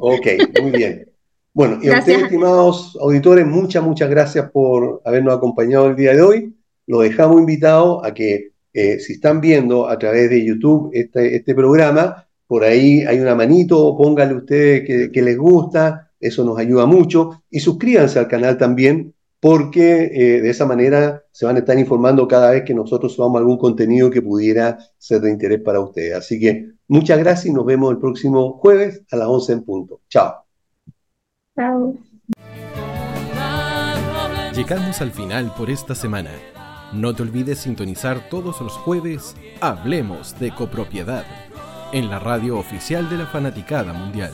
[0.00, 0.26] ok,
[0.62, 1.06] muy bien.
[1.52, 6.22] Bueno, y a ustedes, estimados auditores, muchas, muchas gracias por habernos acompañado el día de
[6.22, 6.56] hoy.
[6.86, 11.54] Lo dejamos invitado a que eh, si están viendo a través de YouTube este, este
[11.54, 16.86] programa, por ahí hay una manito, pónganle ustedes que, que les gusta, eso nos ayuda
[16.86, 17.42] mucho.
[17.50, 22.28] Y suscríbanse al canal también, porque eh, de esa manera se van a estar informando
[22.28, 26.14] cada vez que nosotros subamos algún contenido que pudiera ser de interés para ustedes.
[26.14, 30.00] Así que muchas gracias y nos vemos el próximo jueves a las 11 en punto.
[30.08, 30.44] Chao.
[31.56, 31.96] Chao.
[34.54, 36.30] Llegamos al final por esta semana.
[36.92, 41.24] No te olvides sintonizar todos los jueves Hablemos de copropiedad
[41.92, 44.32] en la radio oficial de la Fanaticada Mundial.